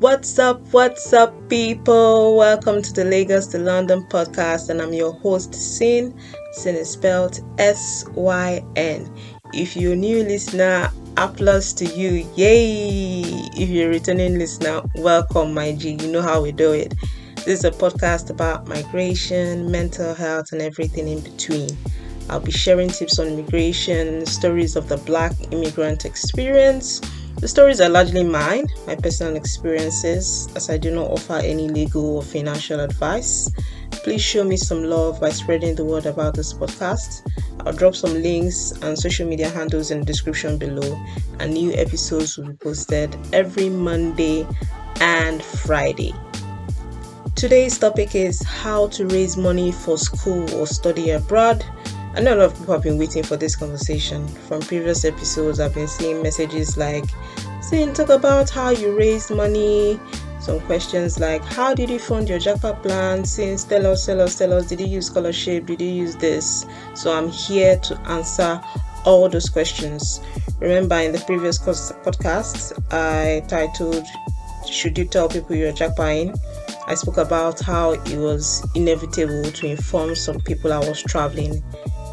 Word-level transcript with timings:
What's 0.00 0.38
up? 0.38 0.60
What's 0.72 1.14
up, 1.14 1.32
people? 1.48 2.36
Welcome 2.36 2.82
to 2.82 2.92
the 2.92 3.02
Lagos 3.02 3.46
to 3.46 3.58
London 3.58 4.06
podcast, 4.10 4.68
and 4.68 4.82
I'm 4.82 4.92
your 4.92 5.14
host, 5.14 5.54
Syn. 5.54 6.14
Syn 6.52 6.74
is 6.74 6.90
spelled 6.90 7.40
S 7.56 8.04
Y 8.10 8.62
N. 8.76 9.10
If 9.54 9.74
you're 9.74 9.94
a 9.94 9.96
new 9.96 10.22
listener, 10.22 10.90
applause 11.16 11.72
to 11.72 11.86
you. 11.86 12.28
Yay! 12.34 13.22
If 13.56 13.70
you're 13.70 13.88
a 13.88 13.92
returning 13.94 14.38
listener, 14.38 14.82
welcome, 14.96 15.54
my 15.54 15.72
G. 15.72 15.92
You 15.98 16.12
know 16.12 16.20
how 16.20 16.42
we 16.42 16.52
do 16.52 16.72
it. 16.72 16.92
This 17.46 17.60
is 17.60 17.64
a 17.64 17.70
podcast 17.70 18.28
about 18.28 18.68
migration, 18.68 19.70
mental 19.70 20.12
health, 20.12 20.52
and 20.52 20.60
everything 20.60 21.08
in 21.08 21.20
between. 21.20 21.70
I'll 22.28 22.40
be 22.40 22.52
sharing 22.52 22.90
tips 22.90 23.18
on 23.18 23.28
immigration, 23.28 24.26
stories 24.26 24.76
of 24.76 24.90
the 24.90 24.98
black 24.98 25.32
immigrant 25.52 26.04
experience 26.04 27.00
the 27.36 27.48
stories 27.48 27.80
are 27.80 27.88
largely 27.88 28.24
mine, 28.24 28.66
my 28.86 28.94
personal 28.94 29.36
experiences, 29.36 30.48
as 30.56 30.70
I 30.70 30.78
do 30.78 30.90
not 30.90 31.10
offer 31.10 31.34
any 31.34 31.68
legal 31.68 32.16
or 32.16 32.22
financial 32.22 32.80
advice. 32.80 33.50
Please 33.90 34.22
show 34.22 34.42
me 34.44 34.56
some 34.56 34.84
love 34.84 35.20
by 35.20 35.30
spreading 35.30 35.74
the 35.74 35.84
word 35.84 36.06
about 36.06 36.34
this 36.34 36.54
podcast. 36.54 37.28
I'll 37.66 37.72
drop 37.72 37.94
some 37.94 38.14
links 38.22 38.72
and 38.82 38.98
social 38.98 39.28
media 39.28 39.48
handles 39.48 39.90
in 39.90 40.00
the 40.00 40.06
description 40.06 40.56
below, 40.56 40.98
and 41.40 41.52
new 41.52 41.72
episodes 41.72 42.38
will 42.38 42.48
be 42.48 42.54
posted 42.54 43.16
every 43.32 43.68
Monday 43.68 44.46
and 45.00 45.42
Friday. 45.42 46.14
Today's 47.34 47.76
topic 47.78 48.14
is 48.14 48.42
how 48.42 48.88
to 48.88 49.06
raise 49.08 49.36
money 49.36 49.70
for 49.70 49.98
school 49.98 50.50
or 50.54 50.66
study 50.66 51.10
abroad. 51.10 51.62
I 52.16 52.20
know 52.20 52.34
a 52.34 52.36
lot 52.36 52.46
of 52.46 52.58
people 52.58 52.72
have 52.72 52.82
been 52.82 52.96
waiting 52.96 53.22
for 53.22 53.36
this 53.36 53.54
conversation. 53.54 54.26
From 54.48 54.62
previous 54.62 55.04
episodes, 55.04 55.60
I've 55.60 55.74
been 55.74 55.86
seeing 55.86 56.22
messages 56.22 56.78
like, 56.78 57.04
saying 57.60 57.92
talk 57.92 58.08
about 58.08 58.48
how 58.48 58.70
you 58.70 58.96
raised 58.96 59.30
money. 59.30 60.00
Some 60.40 60.60
questions 60.60 61.20
like, 61.20 61.44
how 61.44 61.74
did 61.74 61.90
you 61.90 61.98
fund 61.98 62.30
your 62.30 62.38
JAPA 62.38 62.82
plan? 62.82 63.26
Since 63.26 63.64
tell 63.64 63.86
us, 63.86 64.06
tell 64.06 64.22
us, 64.22 64.38
tell 64.38 64.54
us, 64.54 64.64
did 64.64 64.80
you 64.80 64.86
use 64.86 65.08
scholarship? 65.08 65.66
Did 65.66 65.82
you 65.82 65.90
use 65.90 66.16
this? 66.16 66.64
So 66.94 67.12
I'm 67.12 67.28
here 67.28 67.76
to 67.80 68.00
answer 68.08 68.62
all 69.04 69.28
those 69.28 69.50
questions. 69.50 70.22
Remember, 70.58 70.96
in 70.96 71.12
the 71.12 71.18
previous 71.18 71.58
podcast, 71.58 72.72
I 72.94 73.46
titled, 73.46 74.06
Should 74.66 74.96
You 74.96 75.04
Tell 75.04 75.28
People 75.28 75.54
You're 75.54 75.74
JAPAing? 75.74 76.34
I 76.86 76.94
spoke 76.94 77.18
about 77.18 77.60
how 77.60 77.90
it 77.90 78.16
was 78.16 78.66
inevitable 78.74 79.50
to 79.50 79.66
inform 79.66 80.14
some 80.14 80.40
people 80.40 80.72
I 80.72 80.78
was 80.78 81.02
traveling 81.02 81.62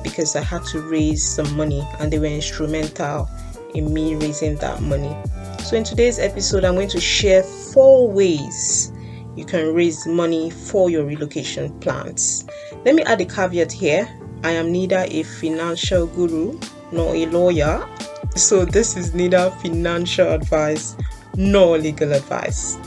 because 0.03 0.35
I 0.35 0.41
had 0.41 0.63
to 0.65 0.81
raise 0.81 1.27
some 1.27 1.55
money 1.55 1.87
and 1.99 2.11
they 2.11 2.19
were 2.19 2.25
instrumental 2.25 3.29
in 3.73 3.93
me 3.93 4.15
raising 4.15 4.57
that 4.57 4.81
money. 4.81 5.15
So, 5.63 5.75
in 5.77 5.83
today's 5.83 6.19
episode, 6.19 6.65
I'm 6.65 6.75
going 6.75 6.89
to 6.89 6.99
share 6.99 7.41
four 7.43 8.11
ways 8.11 8.91
you 9.35 9.45
can 9.45 9.73
raise 9.73 10.05
money 10.05 10.49
for 10.49 10.89
your 10.89 11.05
relocation 11.05 11.77
plans. 11.79 12.45
Let 12.85 12.95
me 12.95 13.03
add 13.03 13.21
a 13.21 13.25
caveat 13.25 13.71
here 13.71 14.07
I 14.43 14.51
am 14.51 14.73
neither 14.73 15.05
a 15.07 15.23
financial 15.23 16.05
guru 16.05 16.59
nor 16.91 17.15
a 17.15 17.25
lawyer, 17.27 17.87
so 18.35 18.65
this 18.65 18.97
is 18.97 19.13
neither 19.13 19.49
financial 19.61 20.33
advice 20.33 20.97
nor 21.35 21.77
legal 21.77 22.11
advice. 22.11 22.77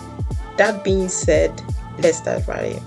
That 0.58 0.84
being 0.84 1.08
said, 1.08 1.50
let's 1.98 2.18
start 2.18 2.46
right 2.46 2.82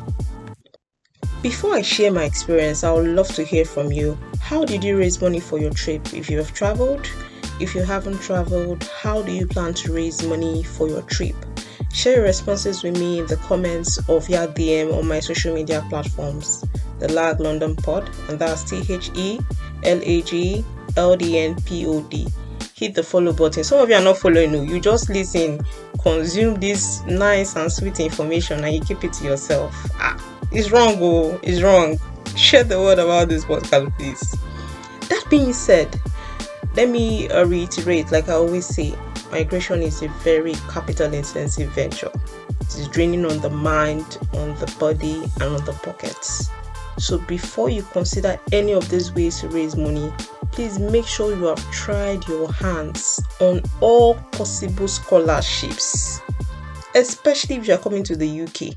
before 1.41 1.73
I 1.73 1.81
share 1.81 2.11
my 2.11 2.23
experience, 2.23 2.83
I 2.83 2.91
would 2.91 3.07
love 3.07 3.29
to 3.35 3.43
hear 3.43 3.63
from 3.63 3.91
you. 3.91 4.17
How 4.41 4.65
did 4.65 4.83
you 4.83 4.97
raise 4.97 5.21
money 5.21 5.39
for 5.39 5.57
your 5.57 5.71
trip? 5.71 6.13
If 6.13 6.29
you 6.29 6.37
have 6.37 6.53
traveled, 6.53 7.09
if 7.59 7.73
you 7.73 7.81
haven't 7.81 8.19
traveled, 8.19 8.83
how 9.01 9.21
do 9.21 9.31
you 9.31 9.47
plan 9.47 9.73
to 9.75 9.93
raise 9.93 10.25
money 10.25 10.63
for 10.63 10.87
your 10.87 11.01
trip? 11.03 11.35
Share 11.93 12.15
your 12.15 12.23
responses 12.23 12.83
with 12.83 12.99
me 12.99 13.19
in 13.19 13.27
the 13.27 13.37
comments 13.37 13.97
or 14.09 14.21
via 14.21 14.47
DM 14.49 14.95
on 14.97 15.07
my 15.07 15.19
social 15.19 15.53
media 15.53 15.85
platforms. 15.89 16.65
The 16.99 17.11
Lag 17.11 17.39
London 17.39 17.75
Pod, 17.75 18.09
and 18.27 18.37
that's 18.37 18.63
T 18.63 18.83
H 18.93 19.09
E 19.15 19.39
L 19.83 19.99
A 20.03 20.21
G 20.21 20.65
L 20.97 21.15
D 21.15 21.37
N 21.37 21.55
P 21.61 21.85
O 21.85 22.01
D. 22.01 22.27
Hit 22.79 22.95
the 22.95 23.03
follow 23.03 23.33
button. 23.33 23.63
Some 23.63 23.79
of 23.79 23.89
you 23.89 23.95
are 23.95 24.01
not 24.01 24.17
following, 24.17 24.67
you 24.69 24.79
just 24.79 25.09
listen, 25.09 25.59
consume 26.01 26.55
this 26.55 27.03
nice 27.05 27.55
and 27.57 27.69
sweet 27.69 27.99
information, 27.99 28.63
and 28.63 28.73
you 28.73 28.81
keep 28.81 29.03
it 29.03 29.13
to 29.13 29.25
yourself. 29.25 29.75
Ah 29.95 30.17
it's 30.51 30.71
wrong, 30.71 30.97
oh, 30.99 31.39
it's 31.43 31.61
wrong. 31.61 31.99
Share 32.35 32.63
the 32.63 32.79
word 32.79 32.99
about 32.99 33.29
this 33.29 33.45
podcast, 33.45 33.95
please. 33.97 34.35
That 35.09 35.23
being 35.29 35.53
said, 35.53 35.99
let 36.75 36.89
me 36.89 37.29
uh, 37.29 37.45
reiterate, 37.45 38.11
like 38.11 38.29
I 38.29 38.33
always 38.33 38.65
say, 38.65 38.95
migration 39.31 39.81
is 39.81 40.01
a 40.01 40.07
very 40.23 40.53
capital 40.69 41.13
intensive 41.13 41.69
venture. 41.71 42.11
It 42.61 42.75
is 42.77 42.87
draining 42.87 43.25
on 43.25 43.39
the 43.41 43.49
mind, 43.49 44.17
on 44.33 44.55
the 44.55 44.73
body, 44.79 45.23
and 45.35 45.55
on 45.55 45.65
the 45.65 45.73
pockets. 45.83 46.49
So 46.97 47.17
before 47.19 47.69
you 47.69 47.83
consider 47.83 48.39
any 48.51 48.73
of 48.73 48.89
these 48.89 49.13
ways 49.13 49.39
to 49.41 49.49
raise 49.49 49.75
money, 49.75 50.11
please 50.59 50.77
make 50.77 51.07
sure 51.07 51.33
you 51.33 51.45
have 51.45 51.71
tried 51.71 52.27
your 52.27 52.51
hands 52.51 53.17
on 53.39 53.61
all 53.79 54.15
possible 54.33 54.89
scholarships, 54.89 56.19
especially 56.95 57.55
if 57.55 57.65
you 57.65 57.73
are 57.73 57.77
coming 57.77 58.03
to 58.03 58.13
the 58.13 58.41
UK. 58.41 58.75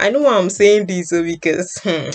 I 0.00 0.08
know 0.08 0.26
I'm 0.26 0.48
saying 0.48 0.86
this 0.86 1.10
because 1.10 1.78
hmm, 1.84 2.08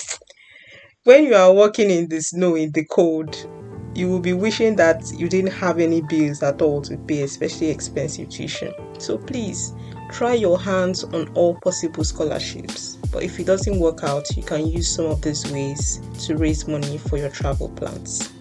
when 1.04 1.26
you 1.26 1.36
are 1.36 1.54
walking 1.54 1.92
in 1.92 2.10
the 2.10 2.22
snow, 2.22 2.56
in 2.56 2.72
the 2.72 2.84
cold, 2.86 3.48
you 3.94 4.10
will 4.10 4.20
be 4.20 4.34
wishing 4.34 4.78
that 4.78 5.12
you 5.16 5.30
didn't 5.30 5.52
have 5.52 5.78
any 5.78 6.02
bills 6.02 6.42
at 6.42 6.60
all 6.64 6.82
to 6.82 6.98
pay, 6.98 7.22
especially 7.22 7.70
expensive 7.70 8.30
tuition. 8.30 8.74
So 8.98 9.20
please 9.20 9.76
try 10.10 10.34
your 10.34 10.60
hands 10.60 11.04
on 11.04 11.32
all 11.36 11.54
possible 11.62 12.04
scholarships. 12.04 12.96
But 13.12 13.22
if 13.22 13.40
it 13.40 13.46
doesn't 13.46 13.80
work 13.80 14.04
out, 14.04 14.36
you 14.36 14.42
can 14.42 14.66
use 14.66 14.88
some 14.88 15.06
of 15.06 15.22
these 15.22 15.52
ways 15.52 16.02
to 16.26 16.36
raise 16.36 16.68
money 16.68 16.98
for 16.98 17.18
your 17.18 17.30
travel 17.30 17.70
plans. 17.70 18.32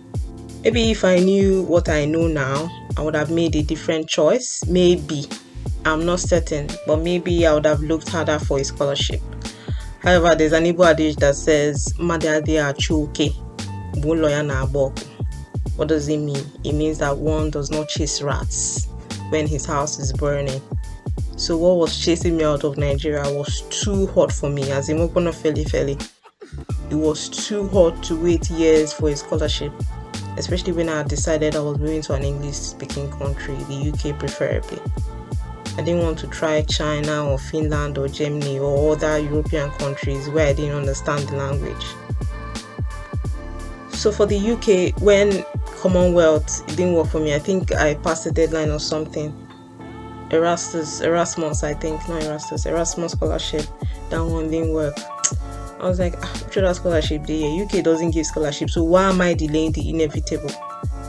Maybe 0.63 0.91
if 0.91 1.05
I 1.07 1.19
knew 1.19 1.63
what 1.63 1.89
I 1.89 2.05
know 2.05 2.27
now, 2.27 2.69
I 2.99 3.03
would 3.03 3.15
have 3.15 3.31
made 3.31 3.57
a 3.57 3.63
different 3.63 4.09
choice. 4.11 4.63
Maybe 4.69 5.25
I'm 5.87 6.05
not 6.05 6.21
certain, 6.21 6.69
but 6.87 6.99
maybe 6.99 7.47
I 7.47 7.55
would 7.55 7.65
have 7.65 7.81
looked 7.81 8.11
harder 8.11 8.39
for 8.39 8.59
a 8.59 8.65
scholarship. 8.65 9.23
However, 10.03 10.35
there's 10.35 10.53
an 10.53 10.65
Igbo 10.65 10.91
adage 10.91 11.17
that 11.17 11.37
says, 11.37 11.95
Madade 11.99 12.61
achuke, 12.61 13.33
What 15.77 15.89
does 15.89 16.09
it 16.09 16.19
mean? 16.19 16.45
It 16.63 16.75
means 16.75 16.99
that 16.99 17.17
one 17.17 17.51
does 17.51 17.71
not 17.71 17.89
chase 17.89 18.21
rats 18.21 18.87
when 19.31 19.47
his 19.47 19.65
house 19.65 19.99
is 19.99 20.13
burning. 20.13 20.61
So 21.37 21.57
what 21.57 21.79
was 21.79 21.99
chasing 21.99 22.37
me 22.37 22.45
out 22.45 22.65
of 22.65 22.77
Nigeria 22.77 23.23
was 23.33 23.63
too 23.71 24.09
hot 24.09 24.31
for 24.31 24.51
me, 24.51 24.71
as 24.73 24.91
in 24.91 24.99
Feli 24.99 25.65
Feli. 25.65 26.11
It 26.91 26.97
was 26.97 27.31
too 27.31 27.67
hot 27.69 28.03
to 28.05 28.23
wait 28.23 28.51
years 28.51 28.93
for 28.93 29.09
a 29.09 29.17
scholarship, 29.17 29.73
especially 30.41 30.73
when 30.73 30.89
I 30.89 31.03
decided 31.03 31.55
I 31.55 31.61
was 31.61 31.79
moving 31.79 32.01
to 32.03 32.15
an 32.15 32.25
English 32.25 32.57
speaking 32.57 33.11
country, 33.13 33.55
the 33.69 33.93
UK 33.93 34.19
preferably. 34.19 34.81
I 35.77 35.83
didn't 35.83 36.03
want 36.03 36.19
to 36.21 36.27
try 36.27 36.63
China 36.63 37.31
or 37.31 37.39
Finland 37.39 37.99
or 37.99 38.09
Germany 38.09 38.59
or 38.59 38.93
other 38.93 39.19
European 39.19 39.71
countries 39.73 40.29
where 40.31 40.49
I 40.49 40.53
didn't 40.55 40.77
understand 40.77 41.29
the 41.29 41.37
language. 41.37 41.85
So 43.93 44.11
for 44.11 44.25
the 44.25 44.39
UK, 44.39 44.99
when 45.03 45.45
Commonwealth 45.81 46.65
it 46.69 46.77
didn't 46.77 46.95
work 46.95 47.09
for 47.09 47.21
me, 47.21 47.35
I 47.35 47.39
think 47.39 47.73
I 47.73 47.95
passed 47.95 48.25
the 48.25 48.33
deadline 48.33 48.71
or 48.71 48.81
something. 48.81 49.31
Erasmus, 50.31 51.03
Erasmus, 51.03 51.63
I 51.63 51.75
think, 51.75 52.09
not 52.09 52.23
Erasmus, 52.23 52.65
Erasmus 52.65 53.13
scholarship, 53.13 53.67
that 54.09 54.25
one 54.25 54.51
didn't 54.51 54.73
work. 54.73 54.97
I 55.81 55.89
was 55.89 55.99
like, 55.99 56.15
ah, 56.23 56.43
that 56.55 56.77
scholarship 56.77 57.25
the 57.25 57.63
UK 57.63 57.83
doesn't 57.83 58.11
give 58.11 58.27
scholarship, 58.27 58.69
so 58.69 58.85
why 58.85 59.09
am 59.09 59.23
I 59.23 59.33
delaying 59.33 59.73
the 59.73 59.89
inevitable? 59.89 60.51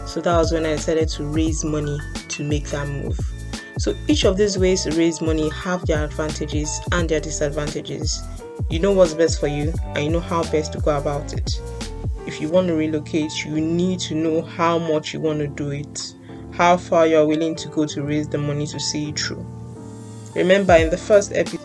So 0.05 0.21
that 0.21 0.37
was 0.37 0.53
when 0.53 0.65
I 0.65 0.75
decided 0.75 1.09
to 1.09 1.25
raise 1.25 1.65
money 1.65 1.99
to 2.29 2.43
make 2.45 2.67
that 2.69 2.87
move. 2.87 3.19
So 3.77 3.93
each 4.07 4.23
of 4.23 4.37
these 4.37 4.57
ways 4.57 4.83
to 4.83 4.91
raise 4.91 5.19
money 5.19 5.49
have 5.49 5.85
their 5.87 6.05
advantages 6.05 6.79
and 6.93 7.09
their 7.09 7.19
disadvantages. 7.19 8.23
You 8.69 8.79
know 8.79 8.93
what's 8.93 9.13
best 9.13 9.41
for 9.41 9.47
you 9.47 9.73
and 9.95 10.05
you 10.05 10.09
know 10.09 10.21
how 10.21 10.49
best 10.51 10.71
to 10.71 10.79
go 10.79 10.97
about 10.97 11.33
it. 11.33 11.59
If 12.25 12.39
you 12.39 12.47
want 12.47 12.67
to 12.67 12.73
relocate, 12.73 13.43
you 13.43 13.59
need 13.59 13.99
to 14.01 14.15
know 14.15 14.41
how 14.41 14.77
much 14.77 15.13
you 15.13 15.19
want 15.19 15.39
to 15.39 15.47
do 15.47 15.71
it, 15.71 16.13
how 16.53 16.77
far 16.77 17.07
you 17.07 17.17
are 17.17 17.27
willing 17.27 17.55
to 17.55 17.67
go 17.67 17.85
to 17.87 18.03
raise 18.03 18.29
the 18.29 18.37
money 18.37 18.67
to 18.67 18.79
see 18.79 19.09
it 19.09 19.19
through. 19.19 19.45
Remember 20.33 20.75
in 20.75 20.89
the 20.89 20.97
first 20.97 21.33
episode 21.33 21.60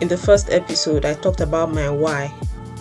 in 0.00 0.08
the 0.08 0.16
first 0.16 0.50
episode 0.50 1.04
I 1.04 1.14
talked 1.14 1.40
about 1.40 1.72
my 1.72 1.88
why 1.88 2.32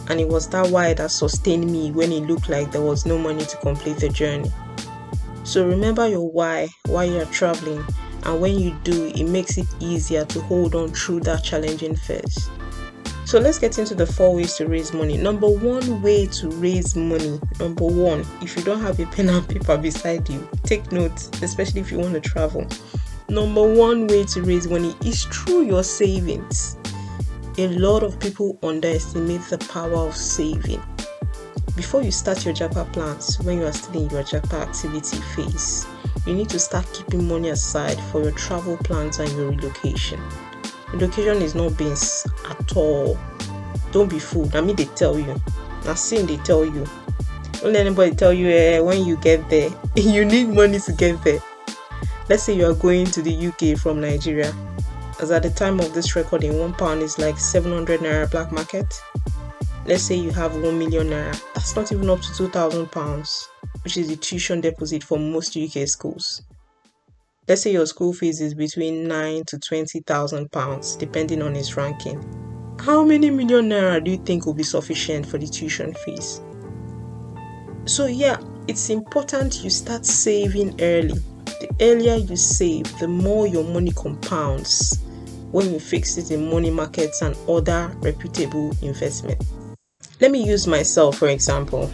and 0.09 0.19
it 0.19 0.27
was 0.27 0.47
that 0.49 0.69
why 0.69 0.93
that 0.93 1.11
sustained 1.11 1.71
me 1.71 1.91
when 1.91 2.11
it 2.11 2.21
looked 2.21 2.49
like 2.49 2.71
there 2.71 2.81
was 2.81 3.05
no 3.05 3.17
money 3.17 3.45
to 3.45 3.57
complete 3.57 3.97
the 3.97 4.09
journey. 4.09 4.51
So 5.43 5.65
remember 5.65 6.07
your 6.07 6.29
why 6.29 6.67
while 6.87 7.05
you 7.05 7.21
are 7.21 7.25
traveling 7.25 7.83
and 8.23 8.41
when 8.41 8.59
you 8.59 8.75
do, 8.83 9.07
it 9.15 9.25
makes 9.25 9.57
it 9.57 9.67
easier 9.79 10.25
to 10.25 10.41
hold 10.41 10.75
on 10.75 10.89
through 10.89 11.21
that 11.21 11.43
challenging 11.43 11.95
phase. 11.95 12.49
So 13.23 13.39
let's 13.39 13.57
get 13.59 13.79
into 13.79 13.95
the 13.95 14.05
four 14.05 14.35
ways 14.35 14.55
to 14.55 14.67
raise 14.67 14.93
money. 14.93 15.17
Number 15.17 15.47
one 15.47 16.01
way 16.01 16.27
to 16.27 16.49
raise 16.49 16.95
money. 16.95 17.39
Number 17.59 17.85
one, 17.85 18.25
if 18.41 18.55
you 18.55 18.63
don't 18.63 18.81
have 18.81 18.99
a 18.99 19.05
pen 19.07 19.29
and 19.29 19.47
paper 19.47 19.77
beside 19.77 20.29
you, 20.29 20.47
take 20.63 20.91
notes, 20.91 21.29
especially 21.41 21.81
if 21.81 21.91
you 21.91 21.97
want 21.99 22.13
to 22.13 22.21
travel. 22.21 22.67
number 23.29 23.63
one 23.63 24.05
way 24.07 24.23
to 24.25 24.43
raise 24.43 24.67
money 24.67 24.95
is 25.03 25.23
through 25.25 25.63
your 25.63 25.83
savings. 25.83 26.77
A 27.57 27.69
lot 27.69 28.03
of 28.03 28.19
people 28.19 28.59
underestimate 28.63 29.39
the 29.43 29.57
power 29.57 29.95
of 30.09 30.13
saving. 30.17 30.83
Before 31.77 32.01
you 32.01 32.11
start 32.11 32.43
your 32.43 32.53
Japa 32.53 32.91
plans, 32.91 33.39
when 33.39 33.59
you 33.59 33.65
are 33.65 33.71
still 33.71 34.03
in 34.03 34.09
your 34.09 34.23
Japa 34.23 34.61
activity 34.67 35.15
phase, 35.33 35.87
you 36.25 36.33
need 36.33 36.49
to 36.49 36.59
start 36.59 36.85
keeping 36.93 37.25
money 37.29 37.51
aside 37.51 37.97
for 38.11 38.21
your 38.21 38.33
travel 38.33 38.75
plans 38.83 39.19
and 39.19 39.31
your 39.37 39.51
relocation. 39.51 40.19
Relocation 40.91 41.41
is 41.41 41.55
not 41.55 41.77
beans 41.77 42.27
at 42.49 42.75
all. 42.75 43.17
Don't 43.93 44.09
be 44.09 44.19
fooled. 44.19 44.53
I 44.53 44.59
mean, 44.59 44.75
they 44.75 44.85
tell 44.85 45.17
you. 45.17 45.41
Now, 45.85 45.93
seeing 45.93 46.25
they 46.25 46.37
tell 46.37 46.65
you. 46.65 46.85
Don't 47.61 47.71
let 47.71 47.85
anybody 47.85 48.15
tell 48.15 48.33
you 48.33 48.49
eh, 48.49 48.79
when 48.79 49.05
you 49.05 49.15
get 49.15 49.49
there. 49.49 49.69
you 49.95 50.25
need 50.25 50.49
money 50.49 50.79
to 50.79 50.91
get 50.91 51.23
there. 51.23 51.39
Let's 52.27 52.43
say 52.43 52.53
you 52.53 52.65
are 52.65 52.73
going 52.73 53.05
to 53.11 53.21
the 53.21 53.47
UK 53.47 53.79
from 53.79 54.01
Nigeria. 54.01 54.53
As 55.21 55.31
at 55.31 55.43
the 55.43 55.49
time 55.49 55.79
of 55.79 55.93
this 55.93 56.15
recording, 56.15 56.59
one 56.59 56.73
pound 56.73 57.01
is 57.01 57.17
like 57.17 57.37
700 57.37 58.01
naira 58.01 58.29
black 58.29 58.51
market. 58.51 59.01
Let's 59.85 60.03
say 60.03 60.15
you 60.15 60.31
have 60.31 60.55
1 60.55 60.77
million 60.77 61.07
naira. 61.07 61.41
That's 61.53 61.75
not 61.75 61.91
even 61.91 62.09
up 62.09 62.21
to 62.21 62.35
2000 62.35 62.91
pounds 62.91 63.49
which 63.85 63.97
is 63.97 64.09
the 64.09 64.15
tuition 64.15 64.61
deposit 64.61 65.03
for 65.03 65.19
most 65.19 65.55
uk 65.55 65.87
schools. 65.87 66.41
Let's 67.47 67.61
say 67.61 67.71
your 67.71 67.85
school 67.85 68.13
fees 68.13 68.41
is 68.41 68.55
between 68.55 69.07
9 69.07 69.43
to 69.45 69.59
20000 69.59 70.51
pounds 70.51 70.95
depending 70.95 71.43
on 71.43 71.55
its 71.55 71.77
ranking. 71.77 72.19
How 72.79 73.03
many 73.03 73.29
million 73.29 73.69
naira 73.69 74.03
do 74.03 74.11
you 74.11 74.17
think 74.17 74.45
will 74.45 74.55
be 74.55 74.63
sufficient 74.63 75.25
for 75.27 75.37
the 75.37 75.47
tuition 75.47 75.93
fees? 75.93 76.41
So 77.85 78.07
yeah 78.07 78.37
it's 78.67 78.89
important 78.89 79.63
you 79.63 79.69
start 79.69 80.05
saving 80.05 80.81
early. 80.81 81.19
The 81.45 81.69
earlier 81.79 82.15
you 82.15 82.35
save 82.35 82.97
the 82.97 83.07
more 83.07 83.45
your 83.45 83.63
money 83.63 83.91
compounds 83.91 84.99
when 85.55 85.71
you 85.73 85.79
fix 85.79 86.17
it 86.17 86.31
in 86.31 86.49
money 86.49 86.69
markets 86.69 87.21
and 87.21 87.35
other 87.47 87.81
reputable 88.01 88.71
investments 88.81 89.45
let 90.21 90.31
me 90.31 90.41
use 90.41 90.65
myself 90.65 91.17
for 91.17 91.27
example. 91.27 91.91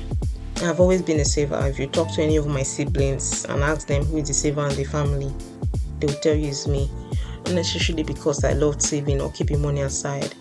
I've 0.57 0.79
always 0.79 1.01
been 1.01 1.19
a 1.19 1.25
saver. 1.25 1.59
If 1.65 1.79
you 1.79 1.87
talk 1.87 2.11
to 2.13 2.21
any 2.21 2.37
of 2.37 2.45
my 2.45 2.61
siblings 2.61 3.45
and 3.45 3.63
ask 3.63 3.87
them 3.87 4.05
who 4.05 4.17
is 4.17 4.27
the 4.27 4.33
saver 4.35 4.67
in 4.67 4.75
the 4.75 4.83
family, 4.83 5.33
they 5.99 6.05
will 6.05 6.19
tell 6.21 6.35
you 6.35 6.49
it's 6.49 6.67
me. 6.67 6.87
Not 7.45 7.55
necessarily 7.55 8.03
because 8.03 8.43
I 8.43 8.53
love 8.53 8.79
saving 8.79 9.21
or 9.21 9.31
keeping 9.31 9.59
money 9.59 9.81
aside, 9.81 10.35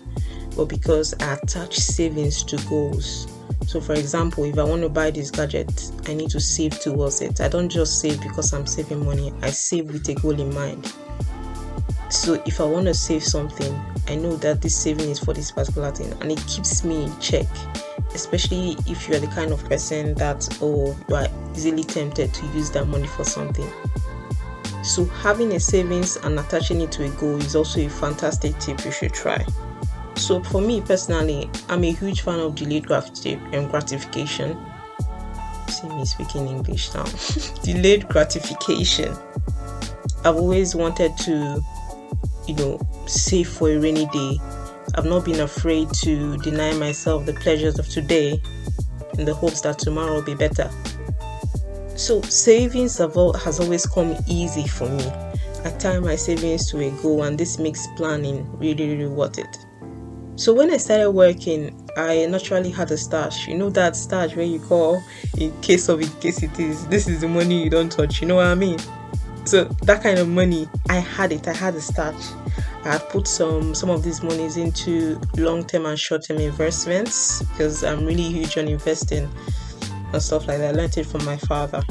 but 0.55 0.65
because 0.65 1.15
I 1.21 1.33
attach 1.33 1.75
savings 1.75 2.43
to 2.43 2.57
goals. 2.69 3.27
So, 3.65 3.81
for 3.81 3.93
example, 3.93 4.43
if 4.43 4.59
I 4.59 4.63
want 4.63 4.83
to 4.83 4.89
buy 4.89 5.09
this 5.09 5.31
gadget, 5.31 5.91
I 6.07 6.13
need 6.13 6.29
to 6.31 6.39
save 6.39 6.79
towards 6.81 7.21
it. 7.21 7.41
I 7.41 7.47
don't 7.47 7.69
just 7.69 7.99
save 7.99 8.21
because 8.21 8.53
I'm 8.53 8.67
saving 8.67 9.03
money, 9.03 9.33
I 9.41 9.49
save 9.49 9.91
with 9.91 10.07
a 10.07 10.13
goal 10.13 10.39
in 10.39 10.53
mind. 10.53 10.93
So, 12.11 12.41
if 12.45 12.59
I 12.61 12.65
want 12.65 12.85
to 12.87 12.93
save 12.93 13.23
something, 13.23 13.73
I 14.07 14.15
know 14.15 14.35
that 14.37 14.61
this 14.61 14.77
saving 14.77 15.09
is 15.09 15.19
for 15.19 15.33
this 15.33 15.51
particular 15.51 15.91
thing 15.91 16.11
and 16.21 16.31
it 16.31 16.45
keeps 16.45 16.83
me 16.83 17.05
in 17.05 17.19
check 17.19 17.47
especially 18.13 18.75
if 18.87 19.07
you're 19.07 19.19
the 19.19 19.27
kind 19.27 19.51
of 19.51 19.63
person 19.65 20.13
that 20.15 20.47
oh 20.61 20.95
you 21.07 21.15
are 21.15 21.27
easily 21.55 21.83
tempted 21.83 22.33
to 22.33 22.45
use 22.47 22.69
that 22.71 22.87
money 22.87 23.07
for 23.07 23.23
something. 23.23 23.67
So 24.83 25.05
having 25.05 25.53
a 25.53 25.59
savings 25.59 26.17
and 26.17 26.39
attaching 26.39 26.81
it 26.81 26.91
to 26.93 27.05
a 27.05 27.09
goal 27.11 27.37
is 27.37 27.55
also 27.55 27.81
a 27.81 27.89
fantastic 27.89 28.57
tip 28.59 28.83
you 28.83 28.91
should 28.91 29.13
try. 29.13 29.45
So 30.15 30.43
for 30.43 30.61
me 30.61 30.81
personally 30.81 31.49
i'm 31.69 31.83
a 31.83 31.91
huge 31.91 32.21
fan 32.21 32.39
of 32.39 32.55
delayed 32.55 32.91
um, 32.91 33.67
gratification. 33.67 34.57
See 35.69 35.87
me 35.87 36.05
speaking 36.05 36.47
english 36.47 36.93
now. 36.93 37.05
Delayed 37.63 38.07
gratification. 38.09 39.15
I've 40.23 40.35
always 40.35 40.75
wanted 40.75 41.17
to 41.19 41.61
you 42.47 42.55
know 42.55 42.79
save 43.07 43.47
for 43.47 43.69
a 43.69 43.77
rainy 43.77 44.05
day 44.07 44.37
I've 44.95 45.05
not 45.05 45.23
been 45.23 45.39
afraid 45.39 45.89
to 46.01 46.37
deny 46.37 46.73
myself 46.73 47.25
the 47.25 47.33
pleasures 47.33 47.79
of 47.79 47.87
today 47.87 48.41
in 49.17 49.25
the 49.25 49.33
hopes 49.33 49.61
that 49.61 49.79
tomorrow 49.79 50.15
will 50.15 50.21
be 50.21 50.35
better. 50.35 50.69
So, 51.95 52.21
savings 52.23 52.97
have 52.97 53.15
all, 53.15 53.33
has 53.33 53.59
always 53.59 53.85
come 53.85 54.17
easy 54.27 54.67
for 54.67 54.89
me. 54.89 55.05
I 55.63 55.69
tie 55.77 55.99
my 55.99 56.15
savings 56.15 56.69
to 56.71 56.79
a 56.79 56.91
goal, 57.01 57.23
and 57.23 57.37
this 57.37 57.57
makes 57.57 57.87
planning 57.95 58.49
really, 58.57 58.97
really 58.97 59.07
worth 59.07 59.37
it. 59.37 59.65
So, 60.35 60.53
when 60.53 60.71
I 60.71 60.77
started 60.77 61.11
working, 61.11 61.89
I 61.95 62.25
naturally 62.25 62.71
had 62.71 62.91
a 62.91 62.97
stash. 62.97 63.47
You 63.47 63.57
know 63.57 63.69
that 63.69 63.95
stash 63.95 64.35
where 64.35 64.45
you 64.45 64.59
call 64.59 65.01
in 65.37 65.57
case 65.61 65.87
of 65.87 66.01
in 66.01 66.09
case 66.19 66.43
it 66.43 66.59
is. 66.59 66.85
This 66.87 67.07
is 67.07 67.21
the 67.21 67.27
money 67.27 67.63
you 67.63 67.69
don't 67.69 67.91
touch. 67.91 68.21
You 68.21 68.27
know 68.27 68.35
what 68.35 68.47
I 68.47 68.55
mean? 68.55 68.79
So 69.45 69.65
that 69.83 70.03
kind 70.03 70.19
of 70.19 70.27
money, 70.27 70.69
I 70.89 70.95
had 70.99 71.31
it. 71.31 71.47
I 71.47 71.53
had 71.53 71.75
a 71.75 71.81
stash. 71.81 72.31
I 72.83 72.93
had 72.93 73.09
put 73.09 73.27
some 73.27 73.75
some 73.75 73.89
of 73.89 74.03
these 74.03 74.23
monies 74.23 74.57
into 74.57 75.19
long-term 75.37 75.85
and 75.85 75.99
short-term 75.99 76.37
investments 76.37 77.43
because 77.43 77.83
I'm 77.83 78.05
really 78.05 78.23
huge 78.23 78.57
on 78.57 78.67
investing 78.67 79.29
and 80.13 80.21
stuff 80.21 80.47
like 80.47 80.59
that. 80.59 80.73
I 80.73 80.77
learned 80.77 80.97
it 80.97 81.05
from 81.05 81.23
my 81.25 81.37
father. 81.37 81.83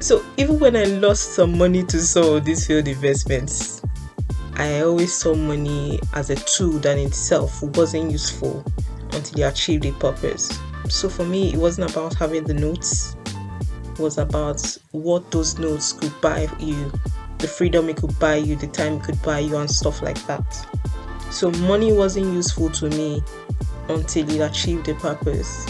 So 0.00 0.24
even 0.38 0.58
when 0.58 0.76
I 0.76 0.84
lost 0.84 1.34
some 1.34 1.58
money 1.58 1.84
to 1.84 2.00
some 2.00 2.24
of 2.24 2.44
these 2.44 2.66
field 2.66 2.88
investments, 2.88 3.82
I 4.54 4.80
always 4.80 5.12
saw 5.12 5.34
money 5.34 6.00
as 6.14 6.30
a 6.30 6.36
tool 6.36 6.78
that 6.80 6.98
in 6.98 7.08
itself 7.08 7.62
wasn't 7.62 8.10
useful 8.10 8.64
until 9.12 9.38
you 9.38 9.46
achieved 9.46 9.84
a 9.84 9.92
purpose. 9.92 10.58
So 10.88 11.08
for 11.08 11.24
me, 11.24 11.52
it 11.52 11.56
wasn't 11.56 11.90
about 11.90 12.14
having 12.14 12.44
the 12.44 12.54
notes. 12.54 13.14
Was 14.00 14.18
about 14.18 14.76
what 14.92 15.30
those 15.30 15.58
notes 15.58 15.92
could 15.92 16.18
buy 16.20 16.48
you 16.58 16.90
the 17.40 17.48
freedom 17.48 17.88
it 17.88 17.96
could 17.96 18.16
buy 18.18 18.36
you, 18.36 18.54
the 18.54 18.66
time 18.66 18.94
it 18.94 19.02
could 19.02 19.20
buy 19.22 19.38
you, 19.38 19.56
and 19.56 19.70
stuff 19.70 20.02
like 20.02 20.22
that. 20.26 20.66
So, 21.30 21.50
money 21.52 21.92
wasn't 21.92 22.26
useful 22.26 22.70
to 22.70 22.90
me 22.90 23.22
until 23.88 24.28
it 24.30 24.40
achieved 24.40 24.88
a 24.88 24.94
purpose. 24.94 25.68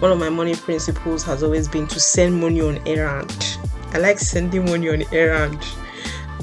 One 0.00 0.12
of 0.12 0.18
my 0.18 0.28
money 0.28 0.54
principles 0.54 1.24
has 1.24 1.42
always 1.42 1.68
been 1.68 1.86
to 1.88 2.00
send 2.00 2.40
money 2.40 2.60
on 2.60 2.78
errand. 2.86 3.58
I 3.92 3.98
like 3.98 4.18
sending 4.18 4.64
money 4.64 4.88
on 4.88 5.02
errand. 5.12 5.58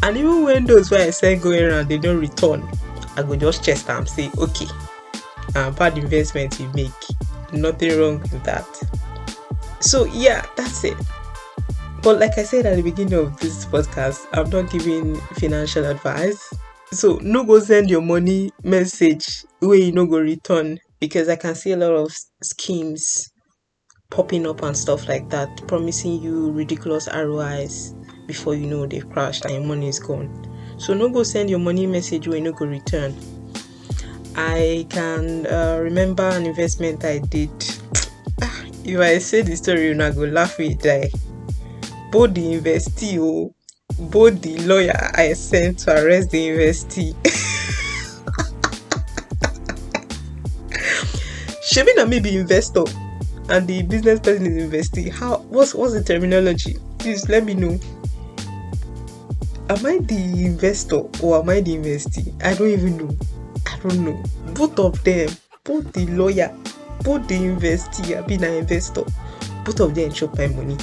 And 0.03 0.17
even 0.17 0.43
when 0.43 0.65
those 0.65 0.91
where 0.91 1.07
I 1.07 1.09
send 1.09 1.41
go 1.41 1.51
around 1.51 1.87
they 1.87 1.97
don't 1.97 2.19
return, 2.19 2.67
I 3.15 3.23
go 3.23 3.35
just 3.35 3.63
chest 3.63 3.89
and 3.89 4.07
say, 4.07 4.29
okay, 4.37 4.67
uh, 5.55 5.71
bad 5.71 5.97
investment 5.97 6.59
you 6.59 6.69
make. 6.75 6.91
Nothing 7.53 7.99
wrong 7.99 8.19
with 8.19 8.43
that. 8.43 8.67
So 9.85 10.05
yeah, 10.05 10.43
that's 10.55 10.83
it. 10.83 10.97
But 12.01 12.19
like 12.19 12.37
I 12.39 12.43
said 12.43 12.65
at 12.65 12.75
the 12.75 12.81
beginning 12.81 13.13
of 13.13 13.39
this 13.39 13.65
podcast, 13.65 14.25
I'm 14.33 14.49
not 14.49 14.71
giving 14.71 15.15
financial 15.39 15.85
advice. 15.85 16.51
So 16.91 17.19
no 17.21 17.43
go 17.43 17.59
send 17.59 17.89
your 17.89 18.01
money 18.01 18.51
message 18.63 19.45
where 19.59 19.77
you 19.77 19.91
no 19.91 20.07
go 20.07 20.17
return 20.17 20.79
because 20.99 21.29
I 21.29 21.35
can 21.35 21.53
see 21.53 21.71
a 21.73 21.77
lot 21.77 21.91
of 21.93 22.11
schemes 22.41 23.31
popping 24.09 24.47
up 24.47 24.63
and 24.63 24.75
stuff 24.75 25.07
like 25.07 25.29
that, 25.29 25.67
promising 25.67 26.19
you 26.19 26.51
ridiculous 26.51 27.07
ROIs 27.13 27.93
before 28.25 28.55
you 28.55 28.65
know 28.65 28.87
they've 28.87 29.07
crashed 29.11 29.45
and 29.45 29.53
your 29.53 29.63
money 29.63 29.87
is 29.87 29.99
gone. 29.99 30.29
So 30.79 30.95
no 30.95 31.09
go 31.09 31.21
send 31.21 31.49
your 31.49 31.59
money 31.59 31.85
message 31.85 32.27
where 32.27 32.37
you 32.37 32.43
no 32.43 32.53
go 32.53 32.65
return. 32.65 33.15
I 34.35 34.87
can 34.89 35.45
uh, 35.45 35.79
remember 35.79 36.23
an 36.23 36.47
investment 36.47 37.05
I 37.05 37.19
did. 37.19 37.51
If 38.85 38.99
I 38.99 39.17
say 39.17 39.41
the 39.41 39.55
story, 39.55 39.87
you 39.87 39.95
not 39.95 40.15
go 40.15 40.21
laugh 40.23 40.59
me 40.59 40.75
die 40.75 41.09
both 42.15 42.33
the 42.33 42.55
investee 42.55 43.19
oh, 43.19 43.53
both 43.99 44.41
the 44.41 44.57
lawyer 44.59 44.95
I 45.15 45.33
sent 45.33 45.79
to 45.79 45.91
arrest 45.91 46.31
the 46.31 46.47
investee. 46.47 47.13
Shebi 51.59 51.93
na 51.97 52.05
me 52.05 52.21
be 52.21 52.37
investor 52.37 52.85
and 53.49 53.67
the 53.67 53.83
business 53.83 54.21
person 54.21 54.45
is 54.45 54.71
investee. 54.71 55.11
How 55.11 55.39
what's 55.49 55.75
what's 55.75 55.91
the 55.93 56.01
terminology? 56.01 56.77
Please 56.99 57.27
let 57.27 57.43
me 57.43 57.53
know. 57.53 57.77
Am 59.67 59.85
I 59.85 59.97
the 59.99 60.45
investor 60.45 61.03
or 61.21 61.41
am 61.41 61.49
I 61.49 61.59
the 61.59 61.75
investee? 61.75 62.31
I 62.45 62.53
don't 62.53 62.69
even 62.69 62.95
know. 62.95 63.17
I 63.67 63.77
don't 63.79 64.05
know. 64.05 64.23
Both 64.53 64.79
of 64.79 65.03
them, 65.03 65.29
both 65.65 65.91
the 65.91 66.05
lawyer, 66.07 66.55
both 67.05 67.27
the 67.27 67.35
investee, 67.35 68.17
I 68.17 68.21
been 68.21 68.43
an 68.43 68.55
investor, 68.55 69.03
both 69.63 69.79
of 69.79 69.93
them 69.93 70.11
chop 70.11 70.35
my 70.37 70.47
money. 70.47 70.75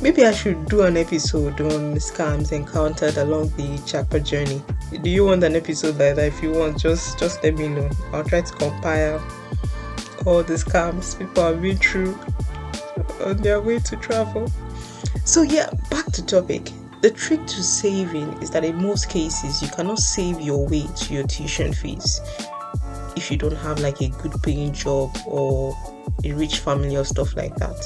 Maybe 0.00 0.24
I 0.24 0.32
should 0.32 0.64
do 0.64 0.80
an 0.80 0.96
episode 0.96 1.60
on 1.60 1.94
scams 1.96 2.52
encountered 2.52 3.18
along 3.18 3.50
the 3.50 3.76
Japa 3.84 4.24
journey. 4.24 4.62
Do 5.02 5.10
you 5.10 5.26
want 5.26 5.44
an 5.44 5.56
episode 5.56 5.98
like 5.98 6.16
that? 6.16 6.28
If 6.28 6.42
you 6.42 6.52
want, 6.52 6.78
just 6.78 7.18
just 7.18 7.44
let 7.44 7.54
me 7.54 7.68
know. 7.68 7.90
I'll 8.14 8.24
try 8.24 8.40
to 8.40 8.52
compile 8.54 9.22
all 10.24 10.42
the 10.42 10.54
scams 10.54 11.18
people 11.18 11.44
have 11.44 11.60
been 11.60 11.76
through 11.76 12.18
on 13.22 13.36
their 13.36 13.60
way 13.60 13.78
to 13.78 13.96
travel. 13.96 14.50
So 15.26 15.42
yeah, 15.42 15.68
back 15.90 16.06
to 16.12 16.24
topic. 16.24 16.70
The 17.02 17.10
trick 17.10 17.46
to 17.46 17.62
saving 17.62 18.42
is 18.42 18.50
that 18.52 18.64
in 18.64 18.82
most 18.82 19.10
cases 19.10 19.60
you 19.60 19.68
cannot 19.68 19.98
save 19.98 20.40
your 20.40 20.66
way 20.66 20.86
to 20.86 21.14
your 21.14 21.26
tuition 21.26 21.74
fees 21.74 22.20
if 23.16 23.30
you 23.30 23.36
don't 23.36 23.56
have 23.56 23.78
like 23.80 24.00
a 24.00 24.08
good 24.08 24.34
paying 24.42 24.72
job 24.72 25.16
or 25.26 25.76
a 26.24 26.32
rich 26.32 26.58
family 26.58 26.96
or 26.96 27.04
stuff 27.04 27.36
like 27.36 27.54
that 27.56 27.76